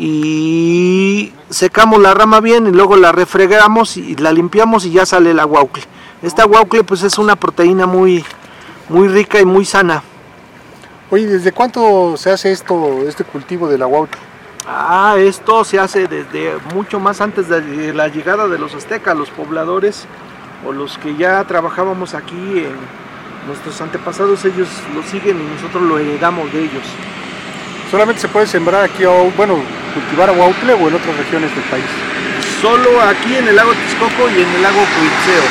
y 0.00 1.32
secamos 1.50 2.00
la 2.00 2.14
rama 2.14 2.40
bien 2.40 2.68
y 2.68 2.70
luego 2.70 2.96
la 2.96 3.10
refregamos 3.10 3.96
y 3.96 4.14
la 4.14 4.30
limpiamos 4.30 4.86
y 4.86 4.92
ya 4.92 5.04
sale 5.04 5.32
el 5.32 5.40
aguaucle. 5.40 5.82
Este 6.22 6.40
aguaucle 6.40 6.84
pues 6.84 7.02
es 7.02 7.18
una 7.18 7.34
proteína 7.34 7.86
muy, 7.86 8.24
muy 8.88 9.08
rica 9.08 9.40
y 9.40 9.44
muy 9.44 9.64
sana. 9.64 10.04
Oye, 11.10 11.26
¿desde 11.26 11.50
cuánto 11.50 12.16
se 12.16 12.30
hace 12.30 12.52
esto, 12.52 13.00
este 13.08 13.24
cultivo 13.24 13.66
del 13.68 13.82
aguautle? 13.82 14.20
Ah, 14.68 15.16
esto 15.18 15.64
se 15.64 15.80
hace 15.80 16.06
desde 16.06 16.54
mucho 16.72 17.00
más 17.00 17.20
antes 17.20 17.48
de 17.48 17.92
la 17.92 18.06
llegada 18.06 18.46
de 18.46 18.58
los 18.58 18.74
aztecas, 18.76 19.16
los 19.16 19.30
pobladores 19.30 20.06
o 20.64 20.72
los 20.72 20.96
que 20.98 21.16
ya 21.16 21.42
trabajábamos 21.44 22.14
aquí, 22.14 22.64
nuestros 23.48 23.80
antepasados 23.80 24.44
ellos 24.44 24.68
lo 24.94 25.02
siguen 25.02 25.40
y 25.40 25.54
nosotros 25.54 25.82
lo 25.82 25.98
heredamos 25.98 26.52
de 26.52 26.60
ellos. 26.60 26.84
¿Solamente 27.90 28.20
se 28.20 28.28
puede 28.28 28.46
sembrar 28.46 28.84
aquí, 28.84 29.04
o, 29.04 29.32
bueno, 29.36 29.56
cultivar 29.94 30.28
aguautle 30.28 30.74
o 30.74 30.88
en 30.88 30.94
otras 30.94 31.16
regiones 31.16 31.54
del 31.54 31.64
país? 31.64 31.88
Solo 32.60 33.00
aquí 33.00 33.36
en 33.36 33.48
el 33.48 33.56
lago 33.56 33.72
Texcoco 33.72 34.28
y 34.28 34.42
en 34.42 34.48
el 34.54 34.62
lago 34.62 34.76
Cuitzeo. 34.76 35.44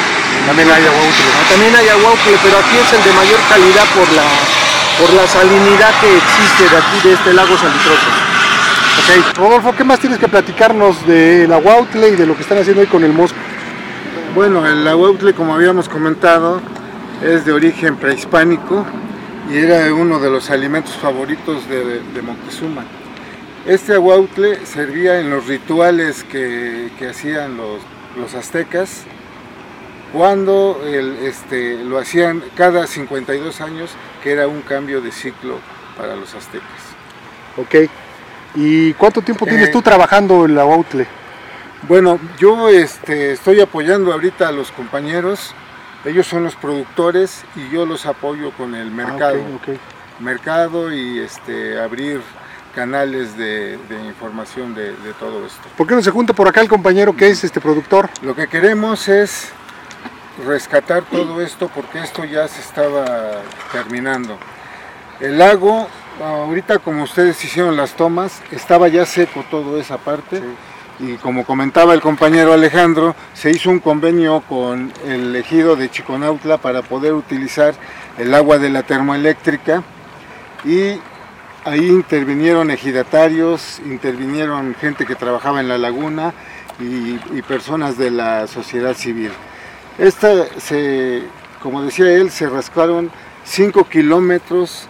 También 0.46 0.70
hay 0.70 0.84
aguautle. 0.84 1.25
También 1.50 1.75
hay 1.75 1.88
aguautle, 1.88 2.38
pero 2.44 2.58
aquí 2.60 2.77
es 2.77 2.94
el 2.94 3.03
de 3.03 3.13
mayor 3.13 3.39
calidad 3.50 3.86
por 3.96 4.08
la 4.13 4.24
por 5.00 5.13
la 5.13 5.27
salinidad 5.27 5.94
que 6.01 6.17
existe 6.17 6.63
de 6.70 6.77
aquí, 6.77 7.08
de 7.08 7.13
este 7.13 7.34
lago 7.34 7.56
salitroso. 7.56 8.08
Ok, 8.98 9.38
Rodolfo, 9.38 9.75
¿qué 9.75 9.84
más 9.84 10.00
tienes 10.00 10.17
que 10.17 10.27
platicarnos 10.27 11.06
del 11.06 11.51
aguautle 11.53 12.10
y 12.10 12.15
de 12.15 12.25
lo 12.25 12.36
que 12.36 12.41
están 12.41 12.58
haciendo 12.58 12.82
hoy 12.82 12.88
con 12.88 13.03
el 13.03 13.13
mosco? 13.13 13.38
Bueno, 14.34 14.65
el 14.65 14.88
aguautle, 14.88 15.34
como 15.34 15.53
habíamos 15.53 15.88
comentado, 15.88 16.62
es 17.24 17.46
de 17.46 17.53
origen 17.53 17.96
prehispánico 17.96 18.86
y 19.50 19.58
era 19.58 19.94
uno 19.94 20.20
de 20.20 20.30
los 20.30 20.50
alimentos 20.50 20.96
favoritos 20.96 21.68
de, 21.70 22.01
de 22.01 22.22
Moctezuma. 22.22 22.86
Este 23.66 23.94
aguautle 23.94 24.66
servía 24.66 25.20
en 25.20 25.30
los 25.30 25.48
rituales 25.48 26.24
que, 26.24 26.89
que 26.98 27.10
hacían 27.10 27.58
los, 27.58 27.82
los 28.18 28.34
aztecas 28.34 29.04
cuando 30.13 30.82
el, 30.86 31.18
este, 31.24 31.75
lo 31.84 32.00
hacían 32.00 32.42
cada 32.56 32.88
52 32.88 33.62
años, 33.62 33.92
que 34.24 34.32
era 34.32 34.48
un 34.48 34.62
cambio 34.62 35.01
de 35.01 35.12
ciclo 35.12 35.60
para 35.98 36.16
los 36.16 36.34
aztecas. 36.34 36.68
Ok. 37.58 37.89
¿Y 38.56 38.94
cuánto 38.94 39.22
tiempo 39.22 39.46
tienes 39.46 39.72
tú 39.72 39.80
eh, 39.80 39.84
trabajando 39.84 40.46
en 40.46 40.56
la 40.56 40.62
Outle? 40.62 41.06
Bueno, 41.88 42.20
yo 42.39 42.70
este, 42.70 43.34
estoy 43.34 43.60
apoyando 43.60 44.12
ahorita 44.14 44.48
a 44.48 44.51
los 44.51 44.72
compañeros, 44.72 45.53
ellos 46.05 46.27
son 46.27 46.44
los 46.44 46.55
productores 46.55 47.44
y 47.55 47.70
yo 47.70 47.86
los 47.86 48.05
apoyo 48.05 48.51
con 48.51 48.75
el 48.75 48.92
mercado. 48.92 49.40
Ah, 49.68 49.72
mercado 50.20 50.92
y 50.94 51.20
este, 51.20 51.79
abrir 51.79 52.22
canales 52.74 53.38
de, 53.38 53.79
información 54.05 54.75
de, 54.75 54.96
de, 54.98 55.14
todo 55.20 55.46
esto. 55.46 55.62
¿Por 55.75 55.88
qué 55.88 55.96
no 55.96 56.01
se 56.01 56.12
junta 56.12 56.33
por 56.33 56.48
acá 56.48 56.62
el 56.62 56.70
compañero 56.70 57.16
que 57.16 57.29
es 57.29 57.44
este 57.44 57.60
productor? 57.60 58.10
Lo 58.22 58.36
que 58.36 58.48
queremos 58.48 59.07
es 59.07 59.51
rescatar 60.46 61.03
todo 61.03 61.42
esto 61.42 61.70
porque 61.74 62.00
esto 62.00 62.24
ya 62.25 62.48
se 62.48 62.62
estaba 62.62 63.42
terminando. 63.72 64.38
El 65.20 65.40
lago, 65.40 65.88
ahorita 66.24 66.79
como 66.79 67.03
ustedes 67.03 67.44
hicieron 67.44 67.75
las 67.75 67.96
tomas, 67.96 68.42
estaba 68.51 68.88
ya 68.88 69.05
seco 69.05 69.44
toda 69.50 69.79
esa 69.81 69.98
parte. 69.98 70.42
Y 71.00 71.16
como 71.18 71.46
comentaba 71.46 71.94
el 71.94 72.01
compañero 72.01 72.53
Alejandro, 72.53 73.16
se 73.33 73.51
hizo 73.51 73.70
un 73.70 73.79
convenio 73.79 74.42
con 74.42 74.92
el 75.05 75.36
ejido 75.36 75.75
de 75.75 75.90
Chiconautla 75.90 76.57
para 76.57 76.81
poder 76.81 77.14
utilizar 77.14 77.75
el 78.18 78.33
agua 78.33 78.57
de 78.57 78.70
la 78.70 78.83
termoeléctrica 78.83 79.83
y 80.66 81.00
ahí 81.66 81.88
intervinieron 81.88 82.72
ejidatarios, 82.72 83.79
intervinieron 83.86 84.75
gente 84.75 85.05
que 85.05 85.16
trabajaba 85.16 85.60
en 85.60 85.68
la 85.68 85.77
laguna 85.77 86.33
y 86.79 87.42
personas 87.44 87.98
de 87.98 88.12
la 88.12 88.48
sociedad 88.48 88.96
civil. 88.96 89.31
Esta, 89.98 90.46
se, 90.60 91.24
como 91.62 91.81
decía 91.81 92.12
él, 92.12 92.29
se 92.29 92.48
rascaron 92.48 93.10
5 93.46 93.86
kilómetros 93.86 94.88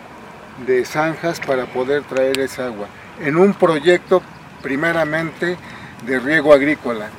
de 0.65 0.83
zanjas 0.83 1.39
para 1.39 1.65
poder 1.65 2.03
traer 2.03 2.39
esa 2.39 2.65
agua, 2.65 2.87
en 3.21 3.37
un 3.37 3.53
proyecto 3.53 4.21
primeramente 4.61 5.55
de 6.05 6.19
riego 6.19 6.53
agrícola. 6.53 7.09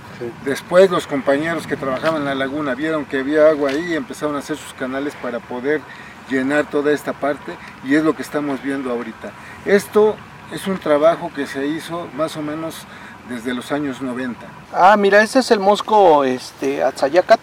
Después 0.44 0.90
los 0.90 1.06
compañeros 1.06 1.66
que 1.66 1.76
trabajaban 1.76 2.22
en 2.22 2.26
la 2.26 2.34
laguna 2.34 2.74
vieron 2.74 3.04
que 3.04 3.20
había 3.20 3.48
agua 3.48 3.70
ahí 3.70 3.92
y 3.92 3.94
empezaron 3.94 4.34
a 4.36 4.40
hacer 4.40 4.56
sus 4.56 4.74
canales 4.74 5.14
para 5.22 5.38
poder 5.38 5.80
llenar 6.28 6.68
toda 6.68 6.92
esta 6.92 7.12
parte 7.12 7.56
y 7.84 7.94
es 7.94 8.02
lo 8.02 8.14
que 8.14 8.22
estamos 8.22 8.62
viendo 8.62 8.90
ahorita. 8.90 9.30
Esto 9.64 10.16
es 10.52 10.66
un 10.66 10.78
trabajo 10.78 11.30
que 11.34 11.46
se 11.46 11.66
hizo 11.66 12.08
más 12.14 12.36
o 12.36 12.42
menos 12.42 12.86
desde 13.28 13.54
los 13.54 13.70
años 13.70 14.00
90. 14.00 14.44
Ah, 14.72 14.96
mira, 14.96 15.22
este 15.22 15.38
es 15.38 15.50
el 15.50 15.60
mosco 15.60 16.24
este, 16.24 16.82
Atzayacat 16.82 17.40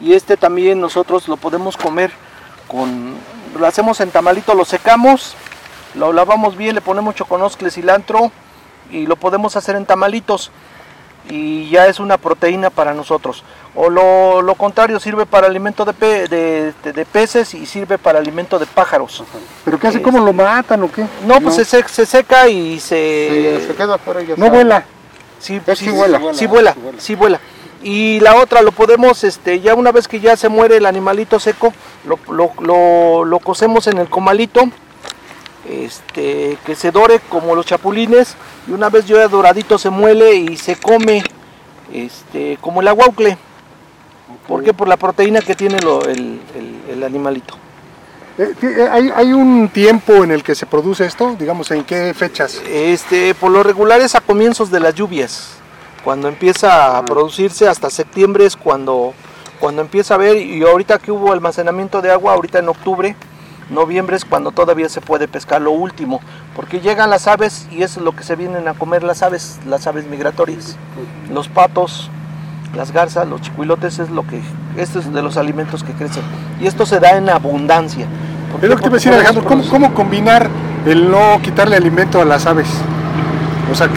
y 0.00 0.14
este 0.14 0.36
también 0.36 0.80
nosotros 0.80 1.28
lo 1.28 1.36
podemos 1.36 1.76
comer 1.76 2.10
con 2.66 3.14
lo 3.58 3.66
hacemos 3.66 4.00
en 4.00 4.10
tamalito 4.10 4.54
lo 4.54 4.64
secamos 4.64 5.34
lo 5.94 6.12
lavamos 6.12 6.56
bien 6.56 6.74
le 6.74 6.80
ponemos 6.80 7.14
choconoscle 7.14 7.70
cilantro 7.70 8.32
y 8.90 9.06
lo 9.06 9.16
podemos 9.16 9.56
hacer 9.56 9.76
en 9.76 9.86
tamalitos. 9.86 10.50
Y 11.30 11.70
ya 11.70 11.86
es 11.86 12.00
una 12.00 12.18
proteína 12.18 12.70
para 12.70 12.94
nosotros. 12.94 13.44
O 13.74 13.88
lo, 13.88 14.54
contrario 14.56 15.00
sirve 15.00 15.24
para 15.24 15.46
alimento 15.46 15.84
de, 15.84 16.72
de, 16.82 17.04
peces 17.06 17.54
y 17.54 17.64
sirve 17.64 17.96
para 17.96 18.18
alimento 18.18 18.58
de 18.58 18.66
pájaros. 18.66 19.22
Pero 19.64 19.78
qué 19.78 19.86
hace 19.86 20.02
cómo 20.02 20.20
lo 20.20 20.32
matan 20.32 20.82
o 20.82 20.92
qué 20.92 21.06
no 21.26 21.40
pues 21.40 21.54
Se, 21.54 21.64
se, 21.64 22.06
seca 22.06 22.48
y 22.48 22.80
se, 22.80 23.64
se 23.66 23.74
queda 23.74 23.94
afuera 23.94 24.20
no 24.36 24.50
vuela. 24.50 24.84
Sí, 25.38 25.60
sí, 25.74 25.90
vuela, 25.90 26.20
sí 26.34 26.46
vuela, 26.46 26.76
sí 26.98 27.14
vuela. 27.16 27.40
y 27.82 28.20
la 28.20 28.36
otra 28.36 28.62
lo 28.62 28.70
podemos, 28.70 29.24
este, 29.24 29.60
ya 29.60 29.74
una 29.74 29.90
vez 29.90 30.06
que 30.06 30.20
ya 30.20 30.36
se 30.36 30.48
muere 30.48 30.76
el 30.76 30.86
animalito 30.86 31.40
seco, 31.40 31.72
lo, 32.06 32.18
lo, 32.30 33.24
lo, 33.24 33.38
cocemos 33.40 33.88
en 33.88 33.98
el 33.98 34.08
comalito, 34.08 34.68
este, 35.68 36.58
que 36.64 36.74
se 36.74 36.90
dore 36.90 37.20
como 37.28 37.54
los 37.54 37.66
chapulines, 37.66 38.36
y 38.66 38.72
una 38.72 38.90
vez 38.90 39.06
ya 39.06 39.28
doradito 39.28 39.78
se 39.78 39.90
muele 39.90 40.34
y 40.34 40.56
se 40.56 40.76
come 40.76 41.22
este, 41.92 42.58
como 42.60 42.80
el 42.80 42.88
aguaucle. 42.88 43.36
¿Por 44.46 44.64
qué? 44.64 44.74
Por 44.74 44.88
la 44.88 44.96
proteína 44.96 45.40
que 45.40 45.54
tiene 45.54 45.78
el, 45.78 46.40
el, 46.90 47.04
animalito. 47.04 47.54
Eh, 48.38 48.54
eh, 48.62 48.88
¿Hay, 48.90 49.10
¿Hay, 49.14 49.32
un 49.32 49.68
tiempo 49.68 50.24
en 50.24 50.30
el 50.30 50.42
que 50.42 50.54
se 50.54 50.66
produce 50.66 51.04
esto? 51.04 51.36
Digamos, 51.38 51.70
¿en 51.70 51.84
qué 51.84 52.12
fechas? 52.14 52.60
Este, 52.68 53.34
por 53.34 53.50
lo 53.50 53.62
regular 53.62 54.00
es 54.00 54.14
a 54.14 54.20
comienzos 54.20 54.70
de 54.70 54.80
las 54.80 54.94
lluvias. 54.94 55.54
Cuando 56.02 56.28
empieza 56.28 56.98
a 56.98 57.04
producirse 57.04 57.68
hasta 57.68 57.88
septiembre 57.88 58.44
es 58.46 58.56
cuando, 58.56 59.14
cuando 59.60 59.82
empieza 59.82 60.14
a 60.14 60.18
ver 60.18 60.36
y 60.36 60.62
ahorita 60.62 60.98
que 60.98 61.12
hubo 61.12 61.32
almacenamiento 61.32 62.02
de 62.02 62.10
agua, 62.10 62.32
ahorita 62.32 62.58
en 62.58 62.68
octubre, 62.68 63.16
noviembre 63.72 64.16
es 64.16 64.24
cuando 64.24 64.52
todavía 64.52 64.88
se 64.88 65.00
puede 65.00 65.28
pescar 65.28 65.60
lo 65.60 65.72
último, 65.72 66.20
porque 66.54 66.80
llegan 66.80 67.10
las 67.10 67.26
aves 67.26 67.66
y 67.70 67.82
eso 67.82 68.00
es 68.00 68.04
lo 68.04 68.12
que 68.14 68.22
se 68.22 68.36
vienen 68.36 68.68
a 68.68 68.74
comer 68.74 69.02
las 69.02 69.22
aves, 69.22 69.58
las 69.66 69.86
aves 69.86 70.06
migratorias, 70.06 70.76
los 71.32 71.48
patos, 71.48 72.10
las 72.76 72.92
garzas, 72.92 73.28
los 73.28 73.40
chicuilotes 73.40 73.98
es 73.98 74.10
lo 74.10 74.26
que, 74.26 74.40
esto 74.76 74.98
es 74.98 75.12
de 75.12 75.22
los 75.22 75.36
alimentos 75.36 75.82
que 75.82 75.92
crecen 75.92 76.22
y 76.60 76.66
esto 76.66 76.86
se 76.86 77.00
da 77.00 77.16
en 77.16 77.28
abundancia. 77.28 78.06
Es 78.60 78.68
lo 78.68 78.76
que 78.76 78.82
te 78.82 78.90
decía 78.90 79.14
Alejandro, 79.14 79.44
¿cómo, 79.44 79.64
¿cómo 79.68 79.94
combinar 79.94 80.48
el 80.86 81.10
no 81.10 81.40
quitarle 81.42 81.76
alimento 81.76 82.20
a 82.20 82.24
las 82.24 82.46
aves? 82.46 82.68
O 83.70 83.74
sea, 83.74 83.88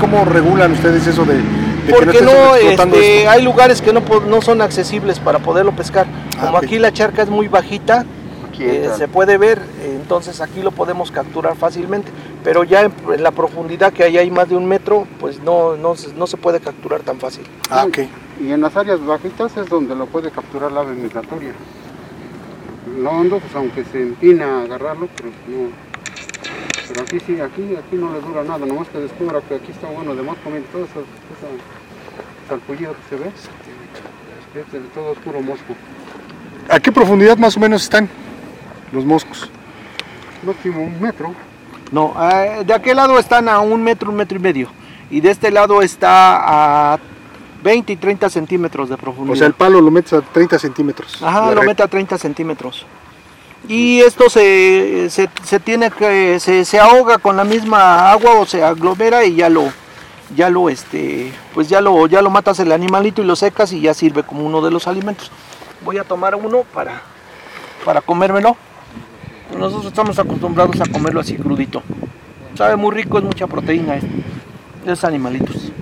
¿cómo 0.00 0.24
regulan 0.24 0.72
ustedes 0.72 1.06
eso 1.06 1.24
de 1.24 1.40
de 1.86 1.92
que 1.92 1.94
Porque 1.94 2.22
no, 2.22 2.54
este, 2.54 3.26
hay 3.28 3.42
lugares 3.42 3.82
que 3.82 3.92
no, 3.92 4.02
no 4.28 4.42
son 4.42 4.62
accesibles 4.62 5.18
para 5.18 5.40
poderlo 5.40 5.72
pescar. 5.72 6.06
Ah, 6.36 6.46
Como 6.46 6.58
ok. 6.58 6.64
aquí 6.64 6.78
la 6.78 6.92
charca 6.92 7.22
es 7.22 7.28
muy 7.28 7.48
bajita, 7.48 8.04
eh, 8.60 8.90
se 8.96 9.08
puede 9.08 9.38
ver, 9.38 9.60
entonces 9.84 10.40
aquí 10.40 10.62
lo 10.62 10.70
podemos 10.72 11.10
capturar 11.10 11.56
fácilmente. 11.56 12.10
Pero 12.44 12.64
ya 12.64 12.82
en, 12.82 12.92
en 13.14 13.22
la 13.22 13.30
profundidad 13.30 13.92
que 13.92 14.02
hay, 14.04 14.18
hay 14.18 14.30
más 14.30 14.48
de 14.48 14.56
un 14.56 14.66
metro, 14.66 15.06
pues 15.20 15.40
no, 15.42 15.76
no, 15.76 15.94
se- 15.96 16.12
no 16.14 16.26
se 16.26 16.36
puede 16.36 16.60
capturar 16.60 17.00
tan 17.02 17.18
fácil. 17.18 17.44
Ah, 17.70 17.84
ok. 17.86 17.98
Y 18.40 18.50
en 18.52 18.60
las 18.60 18.76
áreas 18.76 19.04
bajitas 19.04 19.56
es 19.56 19.68
donde 19.68 19.94
lo 19.94 20.06
puede 20.06 20.30
capturar 20.30 20.72
la 20.72 20.80
ave 20.80 20.94
migratoria. 20.94 21.52
No 22.98 23.10
hondo, 23.10 23.38
pues 23.38 23.54
aunque 23.54 23.84
se 23.84 24.02
empina 24.02 24.60
a 24.60 24.62
agarrarlo, 24.62 25.08
pero 25.16 25.28
no. 25.48 25.68
Pero 26.88 27.02
aquí 27.02 27.20
sí, 27.20 27.40
aquí, 27.40 27.76
aquí 27.76 27.96
no 27.96 28.12
le 28.12 28.20
dura 28.20 28.42
nada, 28.42 28.66
nomás 28.66 28.88
que 28.88 28.98
descubra 28.98 29.40
que 29.40 29.54
aquí 29.54 29.70
está 29.72 29.86
bueno 29.88 30.14
de 30.14 30.22
mosco, 30.22 30.50
miren, 30.50 30.64
todo 30.72 30.84
eso, 30.84 31.00
ese 31.00 32.48
salpullido 32.48 32.92
que 32.92 33.16
se 33.16 33.22
ve, 33.22 33.30
es 33.30 34.72
de 34.72 34.80
todo 34.94 35.12
oscuro 35.12 35.40
mosco. 35.40 35.74
¿A 36.68 36.78
qué 36.80 36.92
profundidad 36.92 37.38
más 37.38 37.56
o 37.56 37.60
menos 37.60 37.82
están 37.84 38.08
los 38.92 39.04
moscos? 39.04 39.50
Máximo 40.44 40.82
un 40.82 41.00
metro. 41.00 41.34
No, 41.90 42.14
eh, 42.30 42.62
de 42.64 42.72
aquel 42.74 42.96
lado 42.96 43.18
están 43.18 43.48
a 43.48 43.60
un 43.60 43.82
metro, 43.82 44.10
un 44.10 44.16
metro 44.16 44.38
y 44.38 44.40
medio. 44.40 44.68
Y 45.10 45.20
de 45.20 45.30
este 45.30 45.50
lado 45.50 45.82
está 45.82 46.94
a 46.94 46.98
20 47.62 47.92
y 47.92 47.96
30 47.96 48.30
centímetros 48.30 48.88
de 48.88 48.96
profundidad. 48.96 49.34
O 49.34 49.36
sea, 49.36 49.46
el 49.46 49.54
palo 49.54 49.80
lo 49.80 49.90
metes 49.90 50.14
a 50.14 50.22
30 50.22 50.58
centímetros. 50.58 51.22
Ajá, 51.22 51.50
lo 51.50 51.60
red. 51.60 51.66
mete 51.66 51.82
a 51.82 51.88
30 51.88 52.16
centímetros. 52.18 52.86
Y 53.68 54.00
esto 54.00 54.28
se, 54.28 55.08
se, 55.10 55.28
se 55.44 55.60
tiene 55.60 55.90
que, 55.90 56.40
se, 56.40 56.64
se 56.64 56.80
ahoga 56.80 57.18
con 57.18 57.36
la 57.36 57.44
misma 57.44 58.10
agua 58.10 58.38
o 58.38 58.46
se 58.46 58.62
aglomera 58.64 59.24
y 59.24 59.36
ya 59.36 59.48
lo, 59.48 59.64
ya 60.34 60.50
lo, 60.50 60.68
este, 60.68 61.32
pues 61.54 61.68
ya 61.68 61.80
lo, 61.80 62.06
ya 62.08 62.22
lo 62.22 62.30
matas 62.30 62.58
el 62.58 62.72
animalito 62.72 63.22
y 63.22 63.24
lo 63.24 63.36
secas 63.36 63.72
y 63.72 63.80
ya 63.80 63.94
sirve 63.94 64.24
como 64.24 64.44
uno 64.44 64.62
de 64.62 64.70
los 64.70 64.88
alimentos. 64.88 65.30
Voy 65.84 65.98
a 65.98 66.04
tomar 66.04 66.34
uno 66.34 66.64
para, 66.74 67.02
para 67.84 68.00
comérmelo. 68.00 68.56
Nosotros 69.58 69.86
estamos 69.86 70.18
acostumbrados 70.18 70.80
a 70.80 70.90
comerlo 70.90 71.20
así 71.20 71.36
crudito. 71.36 71.82
Sabe 72.54 72.76
muy 72.76 72.94
rico, 72.94 73.18
es 73.18 73.24
mucha 73.24 73.46
proteína 73.46 73.96
este, 73.96 74.10
esos 74.84 75.04
animalitos. 75.04 75.72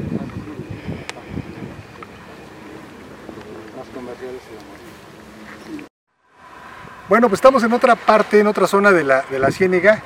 Bueno, 7.09 7.29
pues 7.29 7.39
estamos 7.39 7.65
en 7.65 7.73
otra 7.73 7.97
parte, 7.97 8.39
en 8.39 8.47
otra 8.47 8.69
zona 8.69 8.93
de 8.93 9.03
la, 9.03 9.23
de 9.23 9.39
la 9.39 9.51
ciénega. 9.51 10.03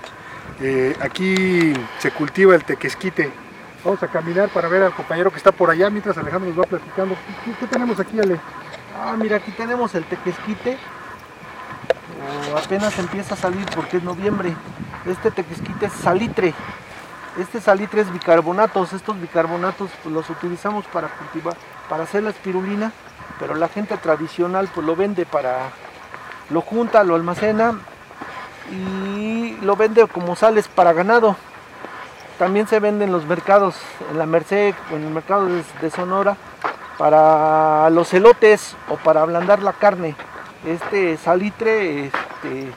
Eh, 0.61 0.97
aquí 1.01 1.75
se 1.99 2.11
cultiva 2.13 2.55
el 2.55 2.65
tequesquite. 2.65 3.31
Vamos 3.85 4.03
a 4.03 4.09
caminar 4.09 4.49
para 4.49 4.69
ver 4.69 4.85
al 4.85 4.95
compañero 4.95 5.31
que 5.31 5.37
está 5.37 5.53
por 5.53 5.69
allá 5.69 5.91
mientras 5.91 6.17
Alejandro 6.17 6.49
nos 6.49 6.59
va 6.59 6.65
platicando. 6.65 7.15
¿Qué, 7.45 7.51
qué 7.61 7.67
tenemos 7.67 8.01
aquí, 8.01 8.19
Ale? 8.19 8.41
Ah, 8.99 9.17
mira, 9.19 9.37
aquí 9.37 9.51
tenemos 9.51 9.95
el 9.95 10.05
tequesquite. 10.05 10.79
Oh, 12.53 12.59
apenas 12.59 12.99
empieza 12.99 13.35
a 13.35 13.37
salir 13.37 13.67
porque 13.75 13.99
es 13.99 14.03
noviembre. 14.03 14.55
Este 15.07 15.31
tequesquite 15.31 15.87
es 15.87 15.93
salitre. 15.93 16.55
Este 17.39 17.61
salitre 17.61 18.03
es 18.03 18.13
bicarbonatos. 18.13 18.93
Estos 18.93 19.21
bicarbonatos 19.21 19.91
pues, 20.03 20.15
los 20.15 20.31
utilizamos 20.31 20.85
para 20.87 21.09
cultivar, 21.09 21.57
para 21.89 22.05
hacer 22.05 22.23
la 22.23 22.31
espirulina, 22.31 22.93
pero 23.39 23.55
la 23.55 23.69
gente 23.69 23.97
tradicional 23.97 24.69
pues 24.75 24.87
lo 24.87 24.95
vende 24.97 25.27
para, 25.27 25.71
lo 26.51 26.61
junta, 26.61 27.05
lo 27.05 27.17
almacena 27.17 27.79
y 28.71 29.57
lo 29.63 29.77
vende 29.77 30.07
como 30.07 30.37
sales 30.37 30.69
para 30.69 30.93
ganado. 30.93 31.37
También 32.39 32.67
se 32.67 32.81
vende 32.81 33.05
en 33.05 33.13
los 33.13 33.27
mercados, 33.27 33.77
en 34.11 34.19
la 34.19 34.27
Merced 34.27 34.75
o 34.93 34.97
en 34.97 35.05
el 35.05 35.11
mercado 35.11 35.47
de, 35.47 35.63
de 35.81 35.91
Sonora, 35.91 36.37
para 36.99 37.91
los 37.91 38.13
elotes 38.15 38.77
o 38.89 38.97
para 38.97 39.23
ablandar 39.23 39.63
la 39.63 39.73
carne. 39.73 40.17
Este 40.67 41.17
salitre 41.19 42.07
este, 42.07 42.71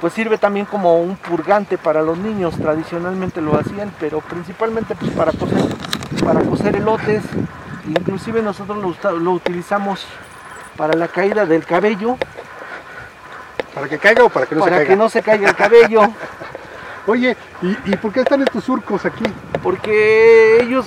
pues 0.00 0.12
sirve 0.14 0.38
también 0.38 0.66
como 0.66 1.00
un 1.00 1.16
purgante 1.16 1.76
para 1.76 2.02
los 2.02 2.16
niños, 2.18 2.54
tradicionalmente 2.56 3.40
lo 3.40 3.58
hacían, 3.58 3.92
pero 4.00 4.20
principalmente 4.20 4.94
pues 4.94 5.10
para 5.12 5.32
cocer, 5.32 5.58
para 6.24 6.40
cocer 6.42 6.76
elotes, 6.76 7.22
inclusive 7.86 8.40
nosotros 8.42 8.78
lo, 9.02 9.18
lo 9.18 9.32
utilizamos 9.32 10.06
para 10.76 10.94
la 10.94 11.08
caída 11.08 11.44
del 11.46 11.64
cabello, 11.64 12.16
¿Para 13.74 13.88
que 13.88 13.98
caiga 13.98 14.24
o 14.24 14.28
para 14.28 14.46
que 14.46 14.54
no 14.56 14.62
para 14.62 14.76
se 14.76 14.82
que 14.82 14.86
caiga? 14.88 15.02
no 15.04 15.08
se 15.08 15.22
caiga 15.22 15.48
el 15.50 15.54
cabello. 15.54 16.00
Oye, 17.06 17.36
¿y, 17.62 17.76
y 17.92 17.96
por 17.96 18.12
qué 18.12 18.20
están 18.20 18.42
estos 18.42 18.64
surcos 18.64 19.04
aquí? 19.06 19.24
porque 19.62 20.60
ellos, 20.62 20.86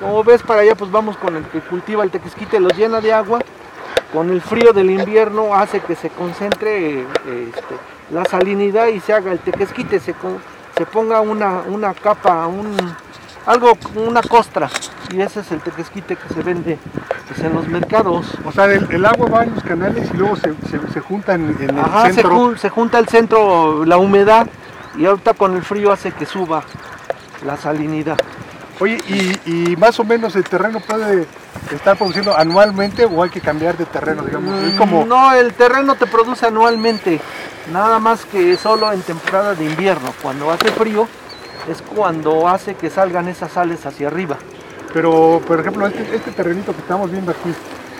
como 0.00 0.22
ves 0.24 0.42
para 0.42 0.60
allá, 0.60 0.74
pues 0.74 0.90
vamos 0.90 1.16
con 1.16 1.36
el 1.36 1.44
que 1.44 1.60
cultiva 1.60 2.04
el 2.04 2.10
tequesquite, 2.10 2.60
los 2.60 2.76
llena 2.76 3.00
de 3.00 3.12
agua, 3.12 3.40
con 4.12 4.30
el 4.30 4.40
frío 4.40 4.72
del 4.72 4.90
invierno 4.90 5.54
hace 5.54 5.80
que 5.80 5.94
se 5.94 6.08
concentre 6.10 7.02
este, 7.02 7.74
la 8.10 8.24
salinidad 8.24 8.86
y 8.88 9.00
se 9.00 9.12
haga 9.12 9.32
el 9.32 9.38
tequesquite, 9.38 10.00
se, 10.00 10.14
con- 10.14 10.38
se 10.76 10.86
ponga 10.86 11.20
una, 11.20 11.60
una 11.68 11.92
capa, 11.94 12.46
un, 12.46 12.74
algo, 13.46 13.76
una 13.96 14.22
costra, 14.22 14.70
y 15.10 15.20
ese 15.20 15.40
es 15.40 15.52
el 15.52 15.60
tequesquite 15.60 16.16
que 16.16 16.34
se 16.34 16.42
vende 16.42 16.78
pues, 17.26 17.40
en 17.40 17.52
los 17.54 17.66
mercados. 17.68 18.32
O 18.44 18.52
sea, 18.52 18.64
el, 18.66 18.86
el 18.90 19.04
agua 19.04 19.28
va 19.28 19.44
en 19.44 19.54
los 19.54 19.64
canales 19.64 20.08
y 20.12 20.16
luego 20.16 20.36
se, 20.36 20.54
se, 20.70 20.80
se 20.92 21.00
junta 21.00 21.34
en, 21.34 21.56
en 21.60 21.70
el 21.70 21.78
Ajá, 21.78 22.06
se, 22.06 22.14
centro. 22.14 22.30
jun- 22.34 22.56
se 22.56 22.68
junta 22.70 22.98
el 22.98 23.08
centro, 23.08 23.84
la 23.84 23.98
humedad, 23.98 24.46
y 24.96 25.04
ahorita 25.04 25.34
con 25.34 25.54
el 25.54 25.62
frío 25.62 25.92
hace 25.92 26.12
que 26.12 26.24
suba 26.26 26.62
la 27.44 27.56
salinidad. 27.56 28.16
Oye, 28.80 28.98
y, 29.08 29.72
y 29.72 29.76
más 29.76 29.98
o 29.98 30.04
menos 30.04 30.36
el 30.36 30.44
terreno 30.44 30.80
puede 30.80 31.26
estar 31.72 31.96
produciendo 31.96 32.36
anualmente 32.36 33.04
o 33.04 33.22
hay 33.22 33.30
que 33.30 33.40
cambiar 33.40 33.76
de 33.76 33.84
terreno, 33.86 34.22
digamos. 34.22 34.54
Como, 34.78 35.04
Mm, 35.04 35.08
No, 35.08 35.32
el 35.34 35.52
terreno 35.54 35.96
te 35.96 36.06
produce 36.06 36.46
anualmente, 36.46 37.20
nada 37.72 37.98
más 37.98 38.24
que 38.24 38.56
solo 38.56 38.92
en 38.92 39.02
temporada 39.02 39.54
de 39.54 39.64
invierno. 39.64 40.12
Cuando 40.22 40.50
hace 40.52 40.70
frío 40.70 41.08
es 41.68 41.82
cuando 41.82 42.48
hace 42.48 42.74
que 42.76 42.88
salgan 42.88 43.28
esas 43.28 43.52
sales 43.52 43.84
hacia 43.84 44.06
arriba. 44.06 44.36
pero 44.94 45.42
por 45.46 45.60
ejemplo, 45.60 45.86
este, 45.86 46.16
este 46.16 46.30
terrenito 46.30 46.72
que 46.72 46.80
estamos 46.80 47.10
viendo 47.10 47.30
aquí 47.32 47.52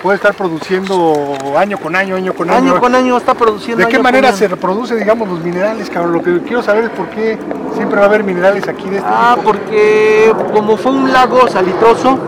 puede 0.02 0.16
estar 0.16 0.34
produciendo 0.34 1.34
año 1.56 1.78
con 1.78 1.94
año, 1.96 2.16
año 2.16 2.32
con 2.32 2.48
año. 2.50 2.72
Año 2.72 2.80
con 2.80 2.94
año 2.94 3.16
está 3.16 3.34
produciendo. 3.34 3.84
¿De 3.84 3.90
qué 3.90 3.98
manera 3.98 4.32
se 4.32 4.48
reproduce, 4.48 4.94
digamos, 4.96 5.28
los 5.28 5.40
minerales, 5.42 5.90
cabrón? 5.90 6.12
Lo 6.12 6.22
que 6.22 6.40
quiero 6.42 6.62
saber 6.62 6.84
es 6.84 6.90
por 6.90 7.06
qué 7.08 7.38
siempre 7.74 7.98
va 7.98 8.04
a 8.04 8.08
haber 8.08 8.24
minerales 8.24 8.66
aquí 8.68 8.88
de 8.88 8.96
este 8.98 9.08
Ah, 9.10 9.34
tipo. 9.36 9.50
porque 9.52 10.32
como 10.54 10.76
fue 10.76 10.92
un 10.92 11.12
lago 11.12 11.46
salitroso, 11.48 12.18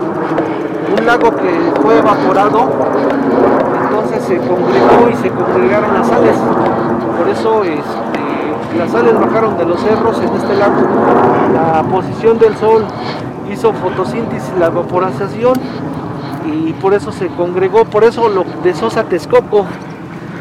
un 0.97 1.05
lago 1.05 1.35
que 1.35 1.81
fue 1.81 1.97
evaporado, 1.97 2.69
entonces 3.83 4.23
se 4.25 4.37
congregó 4.37 5.09
y 5.11 5.15
se 5.15 5.29
congregaron 5.29 5.93
las 5.93 6.07
sales. 6.07 6.35
Por 7.17 7.29
eso 7.29 7.63
este, 7.63 8.77
las 8.77 8.91
sales 8.91 9.19
bajaron 9.19 9.57
de 9.57 9.65
los 9.65 9.79
cerros 9.81 10.17
en 10.19 10.33
este 10.35 10.55
lago. 10.55 10.81
La 11.53 11.83
posición 11.83 12.37
del 12.39 12.55
sol 12.57 12.85
hizo 13.51 13.73
fotosíntesis, 13.73 14.51
la 14.59 14.67
evaporación 14.67 15.53
y 16.45 16.73
por 16.73 16.93
eso 16.93 17.11
se 17.11 17.27
congregó, 17.27 17.85
por 17.85 18.03
eso 18.03 18.29
lo 18.29 18.45
de 18.63 18.73
Sosa 18.73 19.03
Texcoco, 19.03 19.65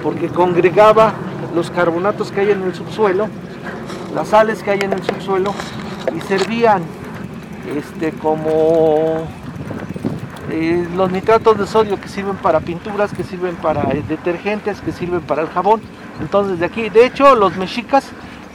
porque 0.02 0.28
congregaba 0.28 1.12
los 1.54 1.70
carbonatos 1.70 2.30
que 2.30 2.40
hay 2.40 2.50
en 2.50 2.62
el 2.62 2.74
subsuelo 2.74 3.28
las 4.14 4.28
sales 4.28 4.62
que 4.62 4.70
hay 4.70 4.80
en 4.80 4.92
el 4.92 5.02
subsuelo 5.02 5.54
y 6.14 6.20
servían 6.22 6.82
este, 7.76 8.12
como 8.12 9.26
eh, 10.50 10.86
los 10.96 11.10
nitratos 11.12 11.58
de 11.58 11.66
sodio 11.66 12.00
que 12.00 12.08
sirven 12.08 12.36
para 12.36 12.60
pinturas, 12.60 13.12
que 13.12 13.22
sirven 13.22 13.54
para 13.56 13.82
eh, 13.92 14.02
detergentes, 14.08 14.80
que 14.80 14.92
sirven 14.92 15.20
para 15.20 15.42
el 15.42 15.48
jabón. 15.48 15.80
Entonces 16.20 16.58
de 16.58 16.66
aquí, 16.66 16.88
de 16.88 17.06
hecho 17.06 17.34
los 17.34 17.56
mexicas 17.56 18.08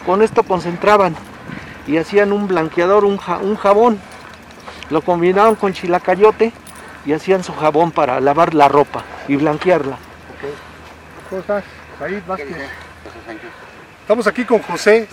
con 0.05 0.21
esto 0.21 0.43
concentraban 0.43 1.15
y 1.87 1.97
hacían 1.97 2.31
un 2.31 2.47
blanqueador, 2.47 3.05
un, 3.05 3.19
un 3.43 3.55
jabón. 3.55 3.99
Lo 4.89 5.01
combinaban 5.01 5.55
con 5.55 5.73
chilacayote 5.73 6.51
y 7.05 7.13
hacían 7.13 7.43
su 7.43 7.53
jabón 7.53 7.91
para 7.91 8.19
lavar 8.19 8.53
la 8.53 8.67
ropa 8.67 9.03
y 9.27 9.35
blanquearla. 9.35 9.97
¿Cómo 11.29 11.41
estás? 11.41 11.63
Said 11.99 12.23
Vázquez. 12.27 12.57
Estamos 14.01 14.27
aquí 14.27 14.45
con 14.45 14.61
José, 14.61 15.07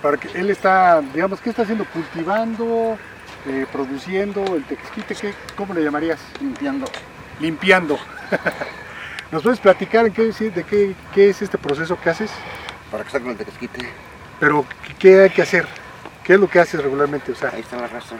para 0.00 0.16
que 0.16 0.28
él 0.38 0.50
está, 0.50 1.00
digamos, 1.00 1.40
¿qué 1.40 1.50
está 1.50 1.62
haciendo? 1.62 1.84
Cultivando, 1.86 2.98
eh, 3.46 3.66
produciendo 3.70 4.42
el 4.56 4.64
tequesquite, 4.64 5.14
¿qué, 5.14 5.34
¿cómo 5.56 5.74
le 5.74 5.82
llamarías? 5.84 6.18
Limpiando. 6.40 6.86
Limpiando. 7.38 7.98
¿Nos 9.30 9.42
puedes 9.42 9.60
platicar 9.60 10.06
en 10.06 10.12
qué, 10.12 10.22
decir- 10.22 10.52
de 10.52 10.64
qué, 10.64 10.94
qué 11.14 11.30
es 11.30 11.40
este 11.42 11.56
proceso 11.58 11.98
que 12.00 12.10
haces? 12.10 12.30
Para 12.90 13.04
que 13.04 13.10
salga 13.10 13.30
el 13.30 13.36
tequesquite. 13.36 13.88
Pero, 14.40 14.64
¿qué 14.98 15.22
hay 15.22 15.30
que 15.30 15.42
hacer? 15.42 15.66
¿Qué 16.24 16.34
es 16.34 16.40
lo 16.40 16.48
que 16.48 16.58
haces 16.60 16.82
regularmente? 16.82 17.32
O 17.32 17.34
sea, 17.34 17.50
Ahí 17.50 17.60
está 17.60 17.76
la 17.76 17.86
rastra. 17.86 18.18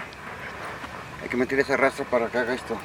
Hay 1.23 1.29
que 1.29 1.37
meter 1.37 1.59
esa 1.59 1.77
rastra 1.77 2.05
para 2.05 2.29
que 2.29 2.39
haga 2.39 2.55
esto. 2.55 2.77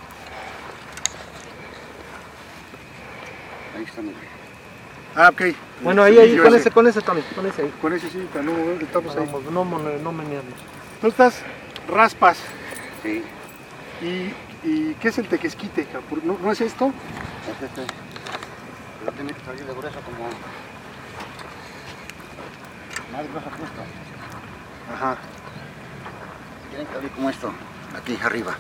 Ahí 3.78 3.84
está, 3.84 4.02
mire. 4.02 4.16
ah, 5.16 5.30
ok. 5.32 5.42
Bueno, 5.84 6.04
ahí, 6.04 6.18
ahí, 6.18 6.38
con 6.38 6.56
ese. 6.56 6.72
con 6.72 6.88
ese, 6.88 7.02
Tony, 7.02 7.22
con 7.36 7.46
ese 7.46 7.62
ahí. 7.62 7.74
Con 7.82 7.94
ese 7.94 8.10
sí, 8.10 8.28
no, 8.44 8.52
estamos 8.82 9.16
ahí. 9.16 9.30
No, 9.52 9.64
no, 9.64 9.80
no. 9.80 10.24
Tú 11.02 11.08
estás 11.08 11.42
raspas 11.88 12.40
Sí. 13.04 13.24
y 14.02 14.34
¿Y 14.64 14.94
qué 14.96 15.10
es 15.10 15.18
el 15.18 15.28
tequesquite? 15.28 15.88
¿No, 16.24 16.38
no 16.42 16.52
es 16.52 16.62
esto? 16.62 16.92
Es 17.50 17.64
este. 17.64 17.82
Pero 19.00 19.12
tiene 19.14 19.34
que 19.34 19.46
salir 19.46 19.66
de 19.66 19.74
grueso 19.74 20.00
como. 20.02 20.28
Más 23.14 23.30
grueso 23.30 23.50
que 23.50 23.64
esto. 23.64 23.82
Ajá. 24.94 25.18
Tiene 26.70 26.86
que 26.86 26.94
salir 26.94 27.12
como 27.12 27.30
esto. 27.30 27.54
Aquí 27.96 28.18
arriba. 28.22 28.56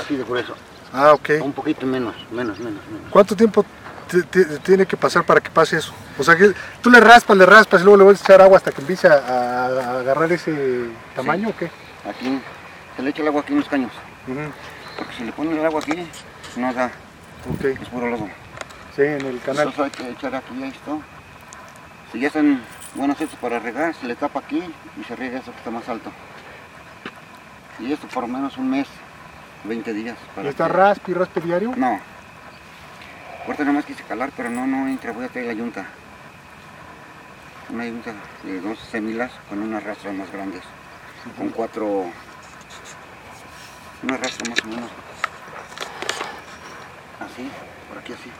Así 0.00 0.16
de 0.16 0.24
grueso. 0.24 0.54
Ah, 0.92 1.12
ok. 1.12 1.30
Un 1.42 1.52
poquito 1.52 1.86
menos, 1.86 2.14
menos, 2.32 2.58
menos, 2.58 2.84
menos. 2.86 3.10
¿Cuánto 3.10 3.36
tiempo 3.36 3.64
tiene 4.62 4.86
que 4.86 4.96
pasar 4.96 5.24
para 5.24 5.40
que 5.40 5.50
pase 5.50 5.76
eso? 5.78 5.92
O 6.18 6.22
sea, 6.24 6.36
que 6.36 6.52
tú 6.82 6.90
le 6.90 7.00
raspas, 7.00 7.36
le 7.36 7.46
raspas 7.46 7.80
y 7.80 7.84
luego 7.84 7.96
le 7.98 8.04
vas 8.04 8.20
a 8.20 8.24
echar 8.24 8.40
agua 8.42 8.56
hasta 8.56 8.72
que 8.72 8.80
empiece 8.80 9.06
a, 9.08 9.12
a- 9.12 9.66
a 9.66 10.00
agarrar 10.00 10.30
ese 10.32 10.86
tamaño 11.14 11.48
o 11.50 11.56
qué? 11.56 11.70
Aquí 12.08 12.40
se 12.96 13.02
le 13.02 13.10
echa 13.10 13.22
el 13.22 13.28
agua 13.28 13.42
aquí 13.42 13.52
en 13.52 13.58
los 13.60 13.68
caños. 13.68 13.92
Porque 14.96 15.14
si 15.14 15.24
le 15.24 15.32
ponen 15.32 15.58
el 15.58 15.64
agua 15.64 15.80
aquí, 15.80 16.08
no 16.56 16.72
da. 16.74 16.90
Ok, 17.52 17.64
Es 17.64 17.88
puro 17.88 18.08
lodo. 18.10 18.28
sí, 18.96 19.02
en 19.02 19.24
el 19.26 19.40
canal. 19.40 19.68
Entonces 19.68 19.84
hay 19.84 19.90
que 20.06 20.10
echar 20.12 20.34
aquí 20.34 20.62
esto. 20.64 21.02
Si 22.12 22.20
ya 22.20 22.26
están 22.28 22.62
buenos 22.94 23.20
estos 23.20 23.38
para 23.38 23.58
regar, 23.58 23.94
se 23.94 24.06
le 24.06 24.16
tapa 24.16 24.40
aquí 24.40 24.62
y 25.00 25.04
se 25.04 25.14
riega 25.14 25.38
eso 25.38 25.52
que 25.52 25.58
está 25.58 25.70
más 25.70 25.88
alto. 25.88 26.10
Y 27.78 27.92
esto 27.92 28.08
por 28.08 28.22
lo 28.24 28.28
menos 28.28 28.56
un 28.58 28.70
mes, 28.70 28.88
20 29.64 29.92
días. 29.92 30.16
¿Y 30.32 30.36
para 30.36 30.48
está 30.50 30.66
que- 30.66 30.72
raspe 30.72 31.10
y 31.12 31.14
raspe 31.14 31.40
diario? 31.40 31.72
No. 31.76 32.00
Ahorita 33.46 33.64
nada 33.64 33.72
más 33.72 33.84
quise 33.84 34.02
calar, 34.02 34.30
pero 34.36 34.50
no, 34.50 34.66
no 34.66 34.88
entra, 34.88 35.12
voy 35.12 35.24
a 35.24 35.28
traer 35.28 35.46
la 35.46 35.52
yunta. 35.54 35.86
Una 37.70 37.86
yunta 37.86 38.14
de 38.42 38.60
dos 38.60 38.78
semilas 38.78 39.32
con 39.48 39.60
unas 39.60 39.82
rastras 39.82 40.14
más 40.14 40.30
grandes. 40.32 40.62
Con 41.36 41.50
cuatro... 41.50 42.06
Una 44.02 44.16
rastra 44.16 44.50
más 44.50 44.64
o 44.64 44.66
menos. 44.68 44.90
Así, 47.20 47.50
por 47.88 47.98
aquí 47.98 48.12
así. 48.12 48.30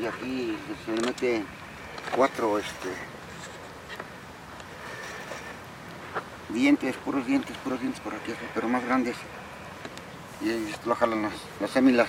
Y 0.00 0.06
aquí 0.06 0.58
se 0.84 0.92
le 0.92 1.00
mete 1.06 1.44
cuatro 2.14 2.58
este 2.58 2.90
dientes, 6.50 6.96
puros 6.96 7.26
dientes, 7.26 7.56
puros 7.58 7.80
dientes 7.80 8.00
por 8.00 8.14
aquí, 8.14 8.32
así, 8.32 8.44
pero 8.54 8.68
más 8.68 8.84
grandes. 8.84 9.16
Y 10.40 10.50
ahí 10.50 10.74
lo 10.84 10.94
jalan 10.94 11.22
las, 11.22 11.32
las 11.60 11.70
sémilas. 11.70 12.08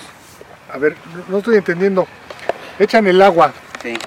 A 0.73 0.77
ver, 0.77 0.95
no, 1.27 1.37
estoy 1.37 1.57
entendiendo. 1.57 2.07
Echan 2.79 3.07
el 3.07 3.21
agua 3.21 3.53
Sí. 3.81 3.97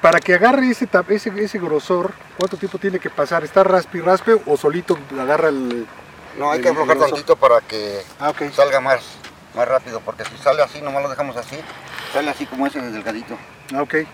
para 0.00 0.20
que 0.20 0.34
agarre 0.34 0.68
ese, 0.70 0.88
ese, 1.08 1.32
ese 1.42 1.58
grosor. 1.58 2.12
¿Cuánto 2.36 2.56
tiempo 2.56 2.78
tiene 2.78 2.98
que 2.98 3.10
pasar? 3.10 3.42
¿Está 3.44 3.64
raspe 3.64 3.98
y 3.98 4.00
raspe 4.02 4.36
o 4.46 4.56
solito 4.56 4.98
agarra 5.20 5.48
el...? 5.48 5.86
No, 6.38 6.50
hay 6.50 6.58
El- 6.58 6.64
que 6.64 6.68
aflojar 6.70 6.98
tantito 6.98 7.36
para 7.36 7.60
que 7.60 8.00
Ah, 8.20 8.32
salga 8.52 8.80
más, 8.80 9.00
más 9.54 9.66
rápido, 9.68 10.00
porque 10.00 10.24
si 10.24 10.36
sale 10.38 10.62
así, 10.62 10.80
nomás 10.82 11.02
lo 11.04 11.08
dejamos 11.08 11.36
así, 11.36 11.56
sale 12.12 12.28
así 12.30 12.44
como 12.46 12.66
ese 12.66 12.80
de 12.80 12.90
delgadito, 12.90 13.36
Ah, 13.74 13.82
ok. 13.82 13.94
Es 13.94 14.08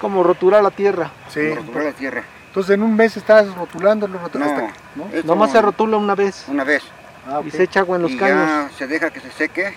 como 0.00 0.22
roturar 0.22 0.62
la 0.62 0.70
tierra. 0.70 1.10
Sí. 1.28 1.40
como 1.50 1.60
rotular 1.60 1.84
la 1.84 1.92
tierra. 1.92 2.24
Entonces 2.48 2.74
en 2.74 2.82
un 2.82 2.96
mes 2.96 3.16
estás 3.16 3.54
rotulándolo, 3.54 4.18
rotulando 4.18 4.62
No, 4.96 5.04
hasta- 5.04 5.16
¿no? 5.18 5.22
Nomás 5.24 5.52
se 5.52 5.60
rotula 5.62 5.98
una 5.98 6.14
vez 6.14 6.44
una 6.48 6.64
vez. 6.64 6.82
Ah, 7.28 7.40
ok. 7.40 7.46
y 7.46 7.50
se 7.50 7.62
echa 7.64 7.80
agua 7.80 7.96
en 7.96 8.02
los 8.02 8.12
y 8.12 8.16
caños. 8.16 8.36
ya 8.36 8.70
se 8.76 8.86
deja 8.86 9.10
que 9.10 9.20
se 9.20 9.30
seque. 9.30 9.74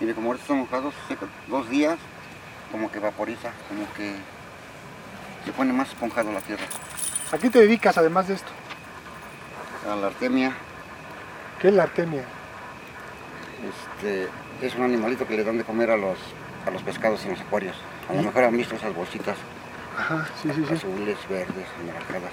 Mire, 0.00 0.14
como 0.14 0.28
ahorita 0.28 0.42
están 0.44 0.58
mojados, 0.58 0.94
se 1.06 1.14
seca 1.14 1.26
dos 1.48 1.68
días, 1.68 1.98
como 2.72 2.90
que 2.90 2.98
vaporiza, 2.98 3.50
como 3.68 3.84
que 3.94 4.14
se 5.44 5.52
pone 5.52 5.72
más 5.72 5.88
esponjado 5.90 6.32
la 6.32 6.40
tierra. 6.40 6.64
¿A 7.32 7.38
qué 7.38 7.50
te 7.50 7.60
dedicas 7.60 7.98
además 7.98 8.28
de 8.28 8.34
esto? 8.34 8.50
A 9.90 9.96
la 9.96 10.06
artemia, 10.08 10.52
¿Qué 11.60 11.68
es 11.68 11.74
la 11.74 11.82
artemia? 11.84 12.24
este, 13.98 14.28
es 14.62 14.74
un 14.74 14.82
animalito 14.84 15.26
que 15.26 15.36
le 15.36 15.44
dan 15.44 15.58
de 15.58 15.64
comer 15.64 15.90
a 15.90 15.96
los, 15.96 16.18
a 16.66 16.70
los 16.70 16.82
pescados 16.82 17.22
en 17.24 17.32
los 17.32 17.40
acuarios. 17.40 17.76
A 18.08 18.14
lo 18.14 18.22
mejor 18.22 18.44
han 18.44 18.56
visto 18.56 18.74
esas 18.74 18.94
bolsitas 18.94 19.36
Ajá, 19.98 20.26
sí, 20.40 20.50
sí, 20.54 20.64
sí. 20.66 20.74
azules, 20.74 21.18
verdes, 21.28 21.66
anaranjadas. 21.82 22.32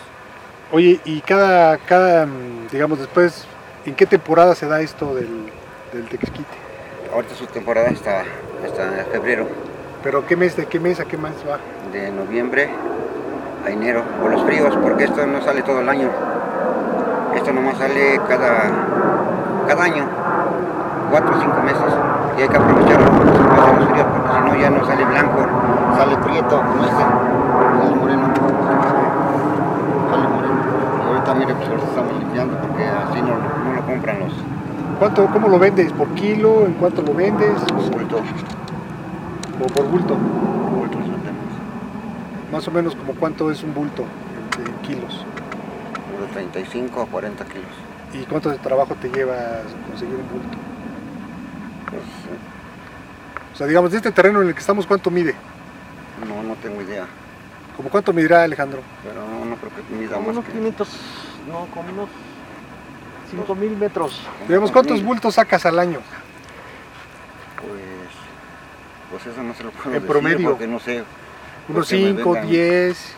Oye, 0.72 1.00
y 1.06 1.20
cada, 1.22 1.78
cada, 1.78 2.26
mm, 2.26 2.68
digamos, 2.72 3.00
después, 3.00 3.46
¿en 3.88 3.96
qué 3.96 4.06
temporada 4.06 4.54
se 4.54 4.68
da 4.68 4.82
esto 4.82 5.16
del, 5.16 5.50
del 5.94 6.08
tequesquite? 6.10 6.46
Ahorita 7.14 7.34
su 7.36 7.48
temporada 7.48 7.88
está 7.88 8.24
hasta 8.66 9.06
febrero, 9.12 9.48
¿Pero 10.04 10.26
qué 10.28 10.36
mes, 10.36 10.56
de 10.56 10.68
qué 10.68 10.80
mes 10.80 11.00
a 11.00 11.06
qué 11.06 11.18
mes 11.18 11.34
va? 11.50 11.58
de 11.92 12.12
noviembre 12.12 12.70
a 13.66 13.70
enero, 13.70 14.04
por 14.22 14.32
los 14.32 14.44
fríos, 14.44 14.78
porque 14.82 15.06
esto 15.06 15.26
no 15.26 15.42
sale 15.42 15.64
todo 15.64 15.82
el 15.82 15.90
año. 15.90 16.10
Esto 17.36 17.52
nomás 17.54 17.78
sale 17.78 18.20
cada, 18.28 18.72
cada 19.68 19.84
año, 19.84 20.06
cuatro 21.10 21.36
o 21.36 21.42
cinco 21.42 21.62
meses. 21.64 21.94
Y 22.38 22.42
hay 22.42 22.50
que 22.50 22.58
aprovecharlo 22.58 23.08
se 23.08 23.80
los 23.80 23.90
fríos, 23.90 24.08
porque 24.08 24.30
si 24.34 24.40
no 24.42 24.56
ya 24.62 24.70
no 24.70 24.86
sale 24.86 25.06
blanco, 25.06 25.46
sale 25.98 26.18
prieto 26.18 26.58
como 26.62 26.84
este, 26.84 27.04
sale 27.80 27.96
moreno. 27.96 28.28
Sale 30.12 30.28
moreno. 30.28 30.56
Y 31.04 31.08
ahorita 31.08 31.27
mire, 31.38 31.54
pues 31.56 31.70
ahorita 31.70 31.88
estamos 31.88 32.20
limpiando 32.20 32.60
porque 32.62 32.84
así 32.84 33.22
no, 33.22 33.38
no 33.38 33.74
lo 33.74 33.86
compran 33.86 34.20
los 34.20 34.34
¿Cuánto, 35.00 35.28
¿Cómo 35.28 35.48
lo 35.48 35.60
vendes? 35.60 35.94
¿Por 35.94 36.08
kilo? 36.16 36.66
¿En 36.66 36.74
cuánto 36.74 37.04
lo 37.04 37.14
vendes? 37.14 37.54
bultos. 37.92 38.22
¿O 39.62 39.68
por 39.68 39.88
bulto? 39.88 40.16
bultos 40.16 41.02
lo 41.02 41.18
tenemos. 41.18 41.54
Más 42.52 42.68
o 42.68 42.72
menos 42.72 42.96
como 42.96 43.14
cuánto 43.14 43.52
es 43.52 43.62
un 43.62 43.76
bulto 43.76 44.04
en, 44.04 44.66
en 44.66 44.74
kilos. 44.82 45.24
De 46.20 46.26
35 46.34 47.02
a 47.02 47.06
40 47.06 47.46
kilos. 47.46 47.68
¿Y 48.14 48.24
cuánto 48.26 48.50
de 48.50 48.58
trabajo 48.58 48.96
te 49.00 49.10
lleva 49.10 49.36
conseguir 49.88 50.16
un 50.16 50.30
bulto? 50.30 50.58
Pues, 51.92 52.02
eh, 52.02 53.54
O 53.54 53.56
sea, 53.56 53.68
digamos, 53.68 53.92
de 53.92 53.98
este 53.98 54.12
terreno 54.12 54.42
en 54.42 54.48
el 54.48 54.54
que 54.56 54.62
estamos, 54.62 54.88
¿cuánto 54.88 55.12
mide? 55.12 55.36
no, 56.28 56.42
no 56.42 56.56
tengo 56.56 56.82
idea. 56.82 57.06
¿Como 57.76 57.90
cuánto 57.90 58.12
medirá 58.12 58.42
Alejandro? 58.44 58.82
Pero 59.04 59.22
no, 59.22 59.46
no 59.46 59.56
creo 59.58 59.72
que 59.76 59.96
mida 59.96 60.18
más 60.18 60.30
unos 60.30 60.44
que... 60.46 60.52
500, 60.54 60.90
no, 61.48 61.68
como 61.74 61.90
unos 61.92 62.10
5000 63.32 63.78
metros. 63.78 64.22
Digamos, 64.48 64.72
¿cuántos 64.72 65.04
bultos 65.04 65.36
sacas 65.36 65.66
al 65.66 65.80
año? 65.80 66.00
Pues, 67.62 67.72
pues 69.12 69.34
eso 69.34 69.44
no 69.44 69.54
se 69.54 69.64
lo 69.64 69.72
puedo 69.72 69.88
En 69.88 69.94
decir 69.94 70.08
promedio. 70.08 70.50
porque 70.52 70.68
no 70.68 70.80
sé. 70.80 71.04
¿Unos 71.70 71.88
Porque 71.90 71.96
me 72.04 72.16
5, 72.18 72.32
vengan- 72.34 72.48
10, 72.48 73.14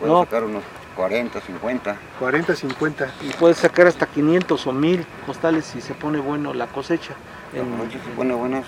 Puedo 0.00 0.12
No. 0.12 0.24
sacar 0.24 0.44
unos 0.44 0.62
40, 0.94 1.40
50. 1.40 1.96
40, 2.20 2.54
50? 2.54 3.12
Y 3.22 3.30
puedes 3.30 3.56
sacar 3.58 3.88
hasta 3.88 4.06
500 4.06 4.64
o 4.68 4.72
1000 4.72 5.04
costales 5.26 5.64
si 5.64 5.80
se 5.80 5.92
pone 5.94 6.18
bueno 6.20 6.54
la 6.54 6.68
cosecha. 6.68 7.14
En- 7.52 7.68
Las 7.70 7.78
noches 7.80 8.00
se 8.04 8.10
pone 8.12 8.32
buenas. 8.34 8.64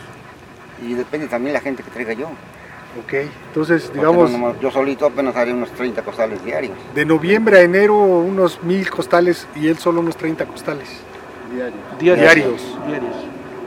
Y 0.82 0.94
depende 0.94 1.28
también 1.28 1.52
la 1.52 1.60
gente 1.60 1.82
que 1.84 1.90
traiga 1.90 2.12
yo. 2.14 2.28
Ok, 2.98 3.12
entonces, 3.48 3.92
digamos, 3.92 4.32
no 4.32 4.58
yo 4.60 4.70
solito 4.70 5.06
apenas 5.06 5.36
haré 5.36 5.52
unos 5.52 5.70
30 5.70 6.02
costales 6.02 6.44
diarios. 6.44 6.76
de 6.94 7.04
noviembre 7.04 7.58
a 7.58 7.60
enero 7.62 7.94
unos 7.96 8.60
1000 8.64 8.90
costales 8.90 9.46
y 9.54 9.68
él 9.68 9.78
solo 9.78 10.00
unos 10.00 10.16
30 10.16 10.44
costales. 10.46 10.88
Diarios. 11.52 11.78
diarios. 12.00 12.26
Diarios. 12.26 12.76
Diarios. 12.86 13.14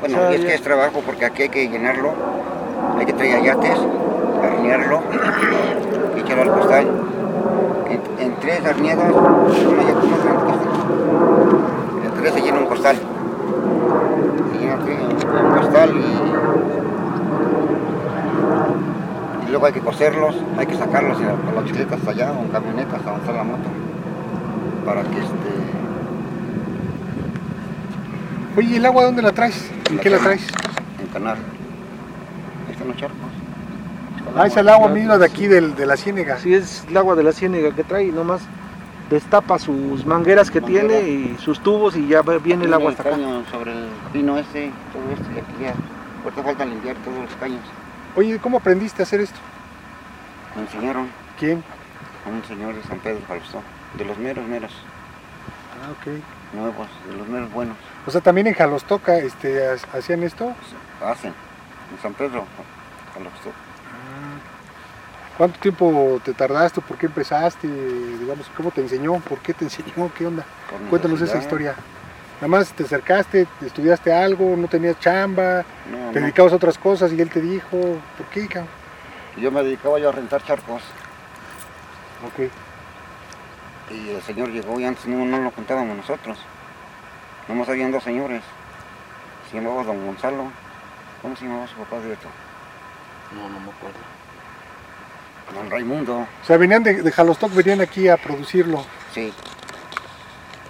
Bueno, 0.01 0.17
O 0.17 0.19
sea, 0.19 0.31
y 0.31 0.35
es 0.35 0.41
que 0.45 0.53
es 0.55 0.61
trabajo 0.61 1.01
porque 1.05 1.23
aquí 1.25 1.43
hay 1.43 1.49
que 1.49 1.69
llenarlo, 1.69 2.11
hay 2.97 3.05
que 3.05 3.13
traer 3.13 3.35
ayates, 3.37 3.77
arnearlo, 4.43 5.01
y 6.17 6.19
echarlo 6.19 6.43
al 6.43 6.51
costal. 6.59 6.85
En, 7.89 8.01
en 8.25 8.35
tres 8.41 8.65
arneadas. 8.65 9.13
En 12.03 12.11
tres 12.21 12.33
se 12.33 12.41
llena 12.41 12.59
un 12.59 12.65
costal. 12.65 12.97
Se 14.51 14.59
llena 14.59 14.75
un 14.75 15.51
costal 15.61 15.89
y, 15.95 15.99
y 19.42 19.42
luego 19.53 19.67
hay 19.67 19.73
que 19.73 19.81
coserlos, 19.81 20.35
hay 20.57 20.65
que 20.65 20.75
sacarlos 20.75 21.15
con 21.17 21.53
las 21.55 21.63
bicicletas 21.63 21.99
hasta 21.99 22.09
allá 22.11 22.31
o 22.31 22.41
en 22.41 22.47
camionetas 22.49 22.95
hasta 22.95 23.11
donde 23.11 23.25
está 23.25 23.37
la 23.37 23.43
moto. 23.43 23.69
Para 24.83 25.01
que 25.03 25.19
este. 25.19 25.53
Oye, 28.57 28.67
¿y 28.69 28.75
el 28.77 28.85
agua 28.87 29.03
dónde 29.03 29.21
la 29.21 29.31
traes? 29.31 29.69
¿En 29.91 29.99
qué 29.99 30.09
la 30.09 30.17
traes? 30.17 30.47
En 30.99 31.07
canal. 31.07 31.37
Ahí 32.67 32.73
están 32.73 32.87
los 32.87 32.97
charcos. 32.97 33.17
Ah, 34.35 34.47
es 34.47 34.57
el 34.57 34.69
agua 34.69 34.87
misma 34.89 35.19
de 35.19 35.25
aquí 35.25 35.45
del- 35.47 35.75
de 35.75 35.85
la 35.85 35.97
ciénega. 35.97 36.37
Si 36.39 36.53
es 36.55 36.85
el 36.89 36.97
agua 36.97 37.13
de 37.15 37.21
la 37.23 37.31
ciénega 37.31 37.71
que 37.75 37.83
trae, 37.83 38.11
nomás 38.11 38.41
destapa 39.11 39.59
sus 39.59 40.03
mangueras 40.07 40.49
que 40.49 40.61
Manguera. 40.61 40.87
tiene 40.87 41.07
y 41.09 41.37
sus 41.39 41.59
tubos 41.59 41.95
y 41.95 42.07
ya 42.07 42.23
viene 42.23 42.65
el 42.65 42.73
agua 42.73 42.89
hasta 42.91 43.03
acá. 43.03 43.11
caño 43.11 43.43
sobre 43.51 43.71
el 43.73 43.85
pino 44.11 44.35
ese, 44.39 44.71
todo 44.91 45.03
esto 45.13 45.25
y 45.35 45.37
aquí 45.37 45.53
ya. 45.61 45.73
Ahorita 46.23 46.41
falta 46.41 46.65
limpiar 46.65 46.95
todos 47.05 47.19
los 47.19 47.35
caños. 47.39 47.61
Oye, 48.15 48.39
¿cómo 48.39 48.57
aprendiste 48.57 49.01
a 49.01 49.03
hacer 49.03 49.21
esto? 49.21 49.37
Me 50.55 50.61
enseñaron 50.63 51.09
¿Quién? 51.39 51.63
un 52.29 52.43
señor 52.45 52.75
de 52.75 52.83
San 52.83 52.99
Pedro 52.99 53.19
Jalostó, 53.27 53.61
de 53.95 54.05
los 54.05 54.17
meros 54.17 54.47
meros, 54.47 54.71
Ah, 55.83 55.91
ok. 55.91 56.53
nuevos, 56.53 56.87
de 57.09 57.17
los 57.17 57.27
meros 57.27 57.51
buenos. 57.51 57.75
O 58.05 58.11
sea, 58.11 58.21
también 58.21 58.47
en 58.47 58.53
Jalostoca 58.53 59.17
este, 59.17 59.67
ha- 59.67 59.97
hacían 59.97 60.23
esto. 60.23 60.53
Hacen, 61.03 61.33
en 61.91 62.01
San 62.01 62.13
Pedro 62.13 62.45
Jalostó. 63.13 63.51
¿Cuánto 65.37 65.59
tiempo 65.59 66.21
te 66.23 66.33
tardaste? 66.33 66.79
¿Por 66.81 66.95
qué 66.97 67.07
empezaste? 67.07 67.67
Digamos, 67.67 68.49
¿cómo 68.55 68.69
te 68.69 68.81
enseñó? 68.81 69.15
¿Por 69.15 69.39
qué 69.39 69.53
te 69.55 69.65
enseñó? 69.65 70.11
¿Qué 70.15 70.27
onda? 70.27 70.45
Cuéntanos 70.89 71.19
esa 71.21 71.39
historia. 71.39 71.75
Nada 72.35 72.47
más 72.47 72.73
te 72.73 72.83
acercaste, 72.83 73.47
estudiaste 73.65 74.11
algo, 74.13 74.55
no 74.57 74.67
tenías 74.67 74.99
chamba, 74.99 75.63
No, 75.89 76.11
te 76.11 76.19
no. 76.19 76.25
dedicabas 76.25 76.51
a 76.53 76.57
otras 76.57 76.77
cosas 76.77 77.13
y 77.13 77.21
él 77.21 77.29
te 77.29 77.39
dijo, 77.41 77.77
¿por 78.17 78.25
qué, 78.31 78.47
cabrón? 78.47 78.69
Yo 79.37 79.51
me 79.51 79.63
dedicaba 79.63 79.97
yo 79.99 80.09
a 80.09 80.11
rentar 80.11 80.43
charcos. 80.43 80.81
Ok. 82.27 82.49
Y 83.91 84.09
el 84.09 84.21
señor 84.21 84.49
llegó 84.49 84.79
y 84.79 84.85
antes 84.85 85.05
no, 85.07 85.25
no 85.25 85.39
lo 85.39 85.51
contábamos 85.51 85.95
nosotros. 85.97 86.37
Nomás 87.47 87.67
habían 87.69 87.91
dos 87.91 88.03
señores. 88.03 88.41
Se 89.49 89.57
llamaba 89.57 89.83
don 89.83 90.05
Gonzalo. 90.05 90.45
¿Cómo 91.21 91.35
se 91.35 91.45
llamaba 91.45 91.67
su 91.67 91.75
papá 91.75 91.99
directo? 92.01 92.27
No, 93.35 93.49
no 93.49 93.59
me 93.59 93.71
acuerdo. 93.71 93.97
Don 95.53 95.69
Raimundo. 95.69 96.19
O 96.19 96.45
sea, 96.45 96.57
venían 96.57 96.83
de, 96.83 97.01
de 97.01 97.11
Jalostoc, 97.11 97.53
venían 97.53 97.81
aquí 97.81 98.07
a 98.07 98.17
producirlo. 98.17 98.85
Sí. 99.13 99.33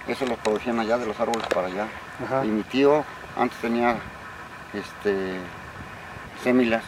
Eso 0.08 0.26
lo 0.26 0.36
producían 0.36 0.78
allá 0.80 0.98
de 0.98 1.06
los 1.06 1.18
árboles 1.18 1.46
para 1.48 1.68
allá. 1.68 1.86
Ajá. 2.24 2.44
Y 2.44 2.48
mi 2.48 2.62
tío 2.62 3.04
antes 3.36 3.58
tenía 3.58 3.96
este 4.74 5.38
sémilas 6.42 6.84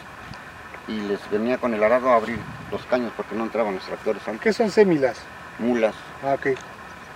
y 0.87 0.99
les 1.01 1.27
venía 1.29 1.57
con 1.57 1.73
el 1.73 1.83
arado 1.83 2.11
a 2.11 2.15
abrir 2.15 2.39
los 2.71 2.85
caños 2.85 3.11
porque 3.17 3.35
no 3.35 3.43
entraban 3.43 3.73
los 3.75 3.83
tractores 3.83 4.25
antes. 4.27 4.41
¿Qué 4.41 4.53
son 4.53 4.69
sémilas? 4.69 5.17
Mulas, 5.59 5.95
Ah, 6.23 6.35
ok. 6.35 6.47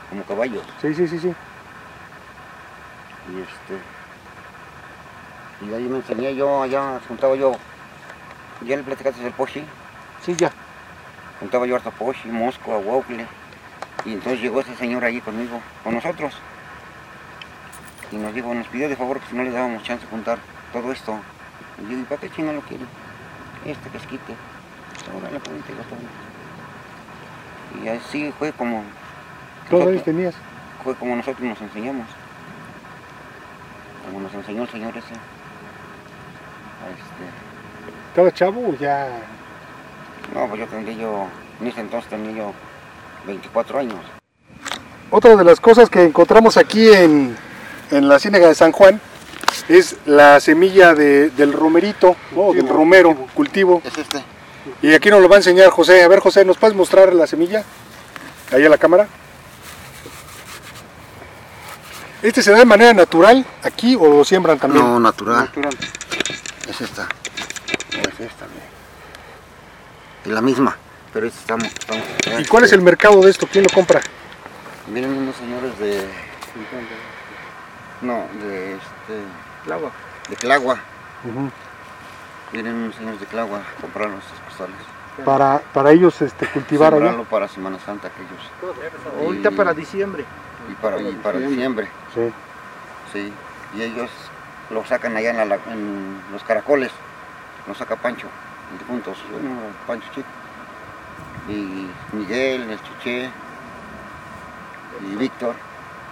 como 0.10 0.24
caballos. 0.24 0.64
Sí, 0.82 0.94
sí, 0.96 1.08
sí, 1.08 1.20
sí. 1.20 1.28
Y 3.30 3.42
este. 3.42 3.78
Y 5.70 5.74
ahí 5.76 5.84
me 5.84 5.98
enseñé 5.98 6.36
yo, 6.36 6.64
allá 6.64 7.00
juntaba 7.08 7.36
yo. 7.36 7.52
Ya 8.66 8.76
le 8.78 8.84
platicaste 8.84 9.22
del 9.22 9.34
pochi, 9.34 9.64
Sí, 10.26 10.36
ya. 10.36 10.52
juntaba 11.40 11.66
yo 11.68 11.76
harta 11.76 11.92
pochi, 11.92 12.28
mosco, 12.30 12.74
aguaucle. 12.74 13.28
Y 14.06 14.14
entonces 14.14 14.42
llegó 14.42 14.62
ese 14.62 14.76
señor 14.76 15.04
ahí 15.04 15.22
conmigo, 15.22 15.60
con 15.84 15.94
nosotros. 15.94 16.34
Y 18.12 18.16
nos 18.18 18.34
dijo, 18.34 18.54
nos 18.54 18.68
pidió 18.68 18.90
de 18.90 18.96
favor 18.96 19.20
que 19.20 19.28
si 19.28 19.36
no 19.36 19.44
le 19.44 19.52
dábamos 19.52 19.84
chance 19.84 20.06
de 20.06 20.12
juntar 20.12 20.40
todo 20.74 20.92
esto. 20.92 21.18
Y 21.80 21.84
yo 21.84 21.90
dije, 21.90 22.04
¿para 22.10 22.22
qué 22.22 22.30
chingo 22.32 22.52
lo 22.52 22.62
quiere? 22.62 22.84
Este 23.66 23.90
casquite. 23.90 24.34
Órale, 25.18 25.40
ponte, 25.40 25.74
lo 25.74 25.84
tomo. 25.84 26.02
Y 27.84 27.88
así 27.88 28.34
fue 28.38 28.52
como. 28.54 28.84
¿Cuántos 29.70 29.82
años 29.82 29.86
nosotros- 29.94 30.04
tenías? 30.04 30.36
fue 30.84 30.96
como 30.96 31.16
nosotros 31.16 31.48
nos 31.48 31.62
enseñamos. 31.62 32.08
Como 34.06 34.20
nos 34.20 34.34
enseñó 34.34 34.64
el 34.64 34.70
señor 34.70 34.98
ese. 34.98 35.14
Este, 35.14 35.20
¿Estabas 38.10 38.34
chavo 38.34 38.70
o 38.70 38.74
ya? 38.76 39.08
no, 40.34 40.48
pues 40.48 40.60
yo 40.62 40.68
tendría 40.68 40.98
yo, 40.98 41.28
en 41.62 41.68
ese 41.68 41.82
entonces 41.82 42.10
tenía 42.10 42.32
yo 42.32 42.54
24 43.26 43.80
años. 43.80 43.96
Otra 45.10 45.36
de 45.36 45.44
las 45.44 45.60
cosas 45.60 45.90
que 45.90 46.04
encontramos 46.04 46.58
aquí 46.58 46.88
en, 46.94 47.36
en 47.92 48.08
la 48.08 48.18
Ciénaga 48.20 48.48
de 48.48 48.56
San 48.56 48.72
Juan 48.72 49.00
es 49.68 49.98
la 50.06 50.40
semilla 50.40 50.94
de- 50.94 51.30
del 51.32 51.52
romerito, 51.54 52.16
¿no? 52.36 52.54
del 52.54 52.68
romero, 52.68 53.16
cultivo. 53.34 53.82
Es 53.84 53.98
este. 53.98 54.24
Y 54.82 54.94
aquí 54.94 55.10
nos 55.10 55.22
lo 55.22 55.28
va 55.28 55.36
a 55.36 55.40
enseñar 55.40 55.70
José. 55.70 56.04
A 56.04 56.08
ver, 56.08 56.20
José, 56.20 56.46
¿nos 56.46 56.58
puedes 56.58 56.76
mostrar 56.76 57.14
la 57.14 57.28
semilla? 57.28 57.64
Ahí 58.54 58.66
a 58.66 58.70
la 58.70 58.78
cámara. 58.78 59.08
¿Este 62.22 62.42
se 62.44 62.52
da 62.52 62.60
de 62.60 62.66
manera 62.66 62.94
natural 62.94 63.44
aquí 63.64 63.96
o 63.96 64.08
lo 64.08 64.24
siembran 64.24 64.60
también? 64.60 64.86
No, 64.86 65.00
natural. 65.00 65.46
natural. 65.46 65.76
Es 66.70 66.80
esta. 66.82 67.04
O 67.04 67.98
es 68.08 68.20
esta, 68.20 68.46
mira. 68.46 68.66
Es 70.26 70.32
la 70.32 70.42
misma. 70.42 70.78
Pero 71.14 71.28
esta 71.28 71.40
estamos, 71.42 71.66
estamos 71.68 72.04
¿Y 72.40 72.46
cuál 72.46 72.64
es 72.64 72.72
el 72.74 72.82
mercado 72.82 73.22
de 73.22 73.30
esto? 73.32 73.48
¿Quién 73.52 73.64
lo 73.66 73.70
compra? 73.74 74.00
Vienen 74.88 75.12
unos 75.18 75.36
señores 75.36 75.78
de. 75.80 76.08
No, 78.02 78.26
de 78.42 78.74
este. 78.76 79.22
El 79.66 79.72
agua. 79.74 79.92
De 80.30 80.36
Clagua. 80.38 80.80
Vienen 82.52 82.76
unos 82.76 82.96
señores 82.96 83.20
de 83.20 83.26
Clagua 83.28 83.60
a 83.60 83.82
comprar 83.82 84.10
nuestros 84.10 84.40
costales. 84.42 84.76
Para, 85.26 85.60
para 85.74 85.92
ellos 85.92 86.22
este, 86.22 86.48
cultivar 86.48 86.94
allá. 86.94 87.00
Sembrarlo 87.04 87.26
para 87.26 87.48
Semana 87.48 87.78
Santa 87.86 88.08
aquellos. 88.08 89.20
Ahorita 89.20 89.50
Y- 89.52 89.56
para 89.56 89.74
diciembre. 89.74 90.26
Y 90.72 90.74
para, 90.76 91.02
y 91.02 91.12
para 91.16 91.40
diciembre, 91.40 91.88
Sí. 92.14 92.32
sí. 93.12 93.34
Y 93.76 93.82
ellos 93.82 94.10
lo 94.70 94.86
sacan 94.86 95.16
allá 95.18 95.32
en, 95.32 95.38
la 95.38 95.46
la- 95.46 95.60
en 95.72 96.18
los 96.32 96.44
caracoles. 96.44 96.92
Lo 97.68 97.76
saca 97.76 97.96
Pancho, 97.98 98.28
difunto, 98.80 99.14
bueno, 99.32 99.50
Pancho 99.86 100.08
Chico. 100.16 100.28
Y 101.52 102.16
Miguel, 102.16 102.70
el 102.70 102.80
Chuché. 102.82 103.30
Y 105.12 105.16
Víctor. 105.18 105.56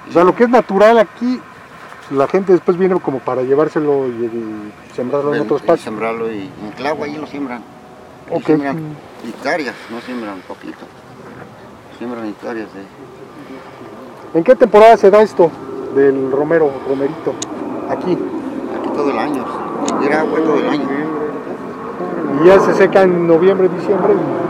O 0.09 0.11
sea, 0.11 0.23
lo 0.23 0.35
que 0.35 0.43
es 0.45 0.49
natural 0.49 0.97
aquí, 0.97 1.39
la 2.11 2.27
gente 2.27 2.53
después 2.53 2.77
viene 2.77 2.99
como 2.99 3.19
para 3.19 3.43
llevárselo 3.43 4.07
y, 4.07 4.11
y 4.11 4.73
sembrarlo 4.95 5.29
en 5.29 5.33
Ven, 5.33 5.41
otro 5.43 5.57
y 5.57 5.59
espacio. 5.59 5.83
sembrarlo 5.83 6.31
y 6.31 6.39
en 6.63 6.71
Clagua 6.75 7.05
ahí 7.05 7.15
lo 7.15 7.27
siembran. 7.27 7.61
Y 8.31 8.33
Ok. 8.35 8.45
Siembran 8.45 8.95
hectáreas, 9.27 9.75
no 9.91 10.01
siembran 10.01 10.39
poquito. 10.47 10.85
Siembran 11.97 12.25
hectáreas 12.27 12.67
de... 12.73 12.81
¿En 14.37 14.43
qué 14.43 14.55
temporada 14.55 14.95
se 14.97 15.09
da 15.11 15.21
esto 15.21 15.51
del 15.95 16.31
romero, 16.31 16.71
romerito? 16.87 17.33
Aquí. 17.89 18.13
Aquí 18.13 18.89
todo 18.95 19.09
el 19.11 19.17
año. 19.19 19.43
Era 20.03 20.21
agua 20.21 20.39
todo 20.39 20.55
el 20.59 20.69
año. 20.69 20.87
Y 22.41 22.47
ya 22.47 22.59
se 22.59 22.73
seca 22.75 23.01
en 23.03 23.27
noviembre, 23.27 23.69
diciembre. 23.69 24.13
y- 24.13 24.48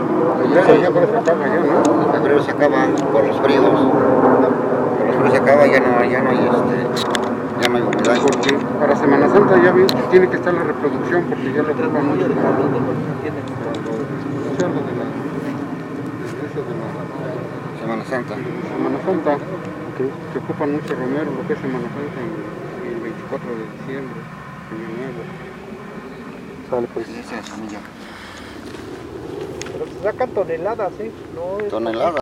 Ya, 0.54 0.76
ya 0.76 0.90
por 0.90 1.02
eso 1.02 1.18
acaba 1.18 1.46
ya, 1.46 1.60
¿no? 1.60 2.04
En 2.04 2.12
febrero 2.12 2.42
se 2.42 2.50
acaba 2.50 2.86
por 3.12 3.26
los 3.26 3.40
fríos. 3.40 3.64
Por 3.64 5.06
los 5.06 5.16
fríos 5.16 5.32
se 5.32 5.38
acaba, 5.38 5.66
ya 5.66 5.80
no, 5.80 6.04
ya 6.04 6.20
no 6.22 6.30
hay 6.30 6.38
este, 6.38 6.76
ya 7.62 7.68
no 7.68 7.76
hay 7.76 7.82
humedad. 7.82 8.16
Porque 8.20 8.56
para 8.78 8.96
Semana 8.96 9.28
Santa 9.28 9.62
ya 9.62 9.74
tiene 10.10 10.28
que 10.28 10.36
estar 10.36 10.52
la 10.54 10.64
reproducción 10.64 11.24
porque 11.24 11.52
ya 11.52 11.62
lo 11.62 11.72
ocupan 11.72 12.06
mucho 12.08 12.26
Semana 17.80 18.04
Santa. 18.04 18.34
Semana 18.34 18.98
Santa. 19.04 19.38
Se 20.32 20.38
ocupan 20.38 20.72
mucho 20.72 20.94
romero, 20.94 21.30
lo 21.30 21.46
que 21.46 21.52
es 21.52 21.58
Semana 21.58 21.88
Santa 21.88 22.20
y 22.84 22.94
el 22.94 23.00
24 23.00 23.48
de 23.50 23.64
diciembre, 23.76 24.20
Año 24.70 24.88
Nuevo. 24.96 25.22
Sale 26.70 26.86
pues. 26.94 27.08
Esa 27.08 27.20
es 27.20 27.48
la 27.48 27.54
semilla. 27.54 27.80
Pero 29.72 29.86
se 29.86 29.89
sacan 30.02 30.30
toneladas, 30.30 30.92
¿eh? 31.00 31.10
No 31.34 31.64
es 31.64 31.70
Tonelada. 31.70 32.20